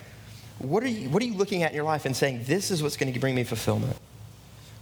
What 0.59 0.85
are, 0.85 0.89
you, 0.89 1.11
what 1.11 1.23
are 1.23 1.27
you 1.27 1.35
looking 1.35 1.65
at 1.65 1.73
in 1.73 1.77
your 1.77 1.85
life 1.85 2.07
and 2.07 2.17
saying, 2.17 2.45
this 2.45 2.71
is 2.71 2.83
what's 2.83 2.97
going 2.97 3.13
to 3.13 3.19
bring 3.19 3.35
me 3.35 3.43
fulfillment? 3.43 3.97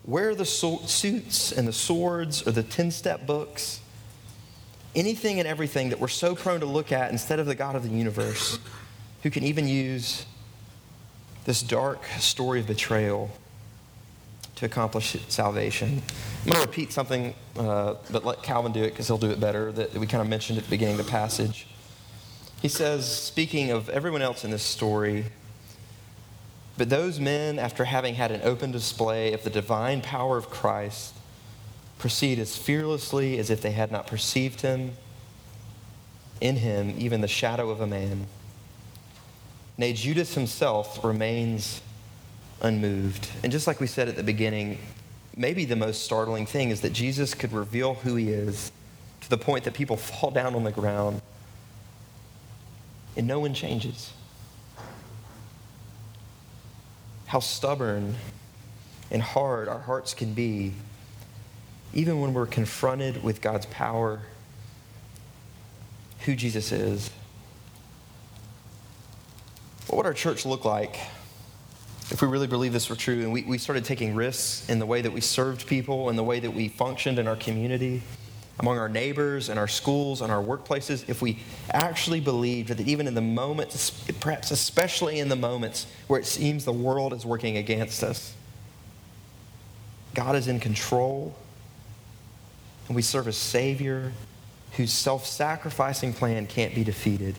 Where 0.05 0.31
are 0.31 0.35
the 0.35 0.45
so- 0.45 0.81
suits 0.87 1.53
and 1.53 1.67
the 1.67 1.73
swords 1.73 2.47
or 2.47 2.51
the 2.51 2.63
10 2.63 2.91
step 2.91 3.27
books? 3.27 3.81
Anything 4.95 5.39
and 5.39 5.49
everything 5.49 5.91
that 5.91 6.01
we're 6.01 6.09
so 6.09 6.35
prone 6.35 6.61
to 6.61 6.67
look 6.67 6.93
at 6.93 7.11
instead 7.11 7.39
of 7.39 7.47
the 7.47 7.55
God 7.55 7.77
of 7.77 7.83
the 7.83 7.89
universe, 7.89 8.59
who 9.23 9.31
can 9.31 9.45
even 9.45 9.67
use 9.69 10.27
this 11.45 11.63
dark 11.63 12.05
story 12.19 12.61
of 12.61 12.67
betrayal 12.67 13.31
to 14.57 14.67
accomplish 14.67 15.17
salvation. 15.29 16.03
I'm 16.45 16.51
going 16.51 16.63
to 16.63 16.69
repeat 16.69 16.93
something, 16.93 17.35
uh, 17.57 17.95
but 18.11 18.25
let 18.25 18.43
Calvin 18.43 18.73
do 18.73 18.83
it 18.83 18.91
because 18.91 19.07
he'll 19.07 19.19
do 19.19 19.31
it 19.31 19.41
better, 19.41 19.73
that 19.73 19.95
we 19.95 20.07
kind 20.07 20.21
of 20.21 20.29
mentioned 20.29 20.59
at 20.59 20.65
the 20.65 20.71
beginning 20.71 20.99
of 20.99 21.05
the 21.05 21.11
passage. 21.11 21.67
He 22.61 22.69
says, 22.69 23.11
speaking 23.11 23.71
of 23.71 23.89
everyone 23.89 24.23
else 24.23 24.45
in 24.45 24.51
this 24.51 24.63
story, 24.63 25.25
but 26.77 26.89
those 26.89 27.21
men, 27.21 27.59
after 27.59 27.85
having 27.85 28.15
had 28.15 28.31
an 28.31 28.41
open 28.45 28.71
display 28.73 29.33
of 29.33 29.45
the 29.45 29.51
divine 29.51 30.01
power 30.01 30.37
of 30.37 30.49
Christ, 30.49 31.15
proceed 31.99 32.39
as 32.39 32.57
fearlessly 32.57 33.39
as 33.39 33.51
if 33.51 33.61
they 33.61 33.73
had 33.73 33.93
not 33.93 34.07
perceived 34.07 34.63
him, 34.63 34.93
in 36.41 36.57
him, 36.57 36.95
even 36.99 37.21
the 37.21 37.29
shadow 37.29 37.71
of 37.71 37.81
a 37.81 37.87
man. 37.87 38.27
Nay, 39.79 39.93
Judas 39.93 40.35
himself 40.35 41.05
remains 41.05 41.81
unmoved. 42.61 43.29
And 43.43 43.53
just 43.53 43.67
like 43.67 43.81
we 43.81 43.87
said 43.87 44.09
at 44.09 44.17
the 44.17 44.23
beginning, 44.23 44.79
maybe 45.37 45.65
the 45.65 45.77
most 45.77 46.03
startling 46.03 46.47
thing 46.47 46.71
is 46.71 46.81
that 46.81 46.93
Jesus 46.93 47.35
could 47.35 47.53
reveal 47.53 47.95
who 47.95 48.17
he 48.17 48.31
is 48.31 48.73
to 49.21 49.31
the 49.31 49.39
point 49.39 49.65
that 49.65 49.75
people 49.75 49.97
fall 49.99 50.31
down 50.31 50.55
on 50.55 50.65
the 50.65 50.73
ground 50.73 51.23
and 53.17 53.27
no 53.27 53.41
one 53.41 53.55
changes. 53.55 54.13
How 57.33 57.41
stubborn 57.41 58.17
and 59.11 59.23
hard 59.23 59.67
our 59.67 59.79
hearts 59.79 60.13
can 60.13 60.35
be, 60.35 60.75
even 61.95 62.21
when 62.21 62.35
we're 62.35 62.45
confronted 62.45 63.25
with 63.25 63.41
God's 63.41 63.65
power, 63.65 64.21
who 66.27 66.37
Jesus 66.37 66.73
is, 66.73 67.11
what 69.87 69.97
would 69.97 70.05
our 70.05 70.13
church 70.13 70.45
look 70.45 70.67
like 70.67 70.99
if 72.11 72.21
we 72.21 72.29
really 72.29 72.47
believe 72.47 72.75
this 72.75 72.91
were 72.91 72.97
true 72.97 73.21
and 73.21 73.33
we, 73.33 73.45
we 73.45 73.57
started 73.57 73.87
taking 73.87 74.15
risks 74.15 74.69
in 74.69 74.79
the 74.79 74.85
way 74.85 75.01
that 75.01 75.15
we 75.15 75.23
served 75.23 75.67
people 75.67 76.11
in 76.11 76.17
the 76.17 76.23
way 76.23 76.39
that 76.39 76.53
we 76.53 76.69
functioned 76.69 77.19
in 77.19 77.27
our 77.27 77.37
community? 77.37 78.03
Among 78.59 78.79
our 78.79 78.89
neighbors 78.89 79.49
and 79.49 79.59
our 79.59 79.69
schools 79.69 80.21
and 80.21 80.31
our 80.31 80.43
workplaces, 80.43 81.09
if 81.09 81.23
we 81.23 81.39
actually 81.71 82.21
believed 82.21 82.69
that 82.69 82.81
even 82.81 83.07
in 83.07 83.15
the 83.15 83.21
moments, 83.21 83.91
perhaps 84.21 84.51
especially 84.51 85.19
in 85.19 85.29
the 85.29 85.37
moments 85.37 85.87
where 86.07 86.21
it 86.21 86.27
seems 86.27 86.65
the 86.65 86.73
world 86.73 87.13
is 87.13 87.25
working 87.25 87.57
against 87.57 88.03
us, 88.03 88.35
God 90.15 90.37
is 90.37 90.49
in 90.49 90.61
control 90.61 91.35
and 92.89 92.97
we 92.97 93.03
serve 93.03 93.27
a 93.27 93.33
Savior 93.33 94.13
whose 94.73 94.93
self 94.93 95.27
sacrificing 95.27 96.13
plan 96.13 96.47
can't 96.47 96.75
be 96.75 96.85
defeated 96.85 97.39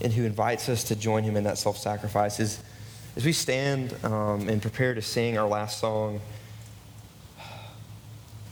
and 0.00 0.12
who 0.12 0.24
invites 0.24 0.68
us 0.68 0.84
to 0.84 0.96
join 0.96 1.24
him 1.24 1.36
in 1.36 1.44
that 1.44 1.58
self 1.58 1.78
sacrifice. 1.78 2.40
As, 2.40 2.60
as 3.16 3.24
we 3.24 3.32
stand 3.32 3.94
um, 4.04 4.48
and 4.48 4.60
prepare 4.62 4.94
to 4.94 5.02
sing 5.02 5.38
our 5.38 5.48
last 5.48 5.78
song, 5.78 6.20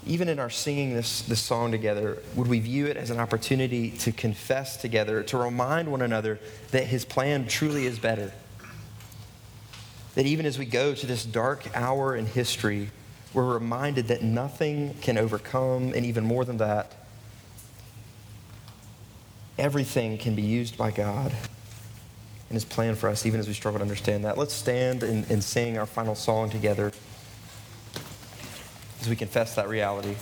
even 0.06 0.28
in 0.28 0.38
our 0.38 0.50
singing 0.50 0.94
this, 0.94 1.22
this 1.22 1.40
song 1.40 1.72
together, 1.72 2.18
would 2.36 2.46
we 2.46 2.60
view 2.60 2.86
it 2.86 2.96
as 2.96 3.10
an 3.10 3.18
opportunity 3.18 3.90
to 3.90 4.12
confess 4.12 4.76
together, 4.76 5.22
to 5.24 5.36
remind 5.36 5.90
one 5.90 6.02
another 6.02 6.38
that 6.70 6.84
his 6.84 7.04
plan 7.04 7.46
truly 7.46 7.86
is 7.86 7.98
better? 7.98 8.32
That 10.14 10.26
even 10.26 10.46
as 10.46 10.58
we 10.58 10.64
go 10.64 10.94
to 10.94 11.06
this 11.06 11.24
dark 11.24 11.66
hour 11.74 12.14
in 12.14 12.26
history, 12.26 12.90
we're 13.34 13.52
reminded 13.52 14.08
that 14.08 14.22
nothing 14.22 14.94
can 15.02 15.18
overcome, 15.18 15.92
and 15.94 16.06
even 16.06 16.24
more 16.24 16.44
than 16.44 16.58
that, 16.58 16.94
everything 19.58 20.18
can 20.18 20.34
be 20.34 20.42
used 20.42 20.78
by 20.78 20.90
God 20.90 21.32
and 22.48 22.54
his 22.54 22.64
plan 22.64 22.94
for 22.94 23.08
us, 23.08 23.26
even 23.26 23.40
as 23.40 23.48
we 23.48 23.54
struggle 23.54 23.80
to 23.80 23.82
understand 23.82 24.24
that. 24.24 24.38
Let's 24.38 24.54
stand 24.54 25.02
and, 25.02 25.28
and 25.30 25.42
sing 25.42 25.78
our 25.78 25.86
final 25.86 26.14
song 26.14 26.48
together 26.48 26.92
as 29.06 29.10
we 29.10 29.14
confess 29.14 29.54
that 29.54 29.68
reality. 29.68 30.16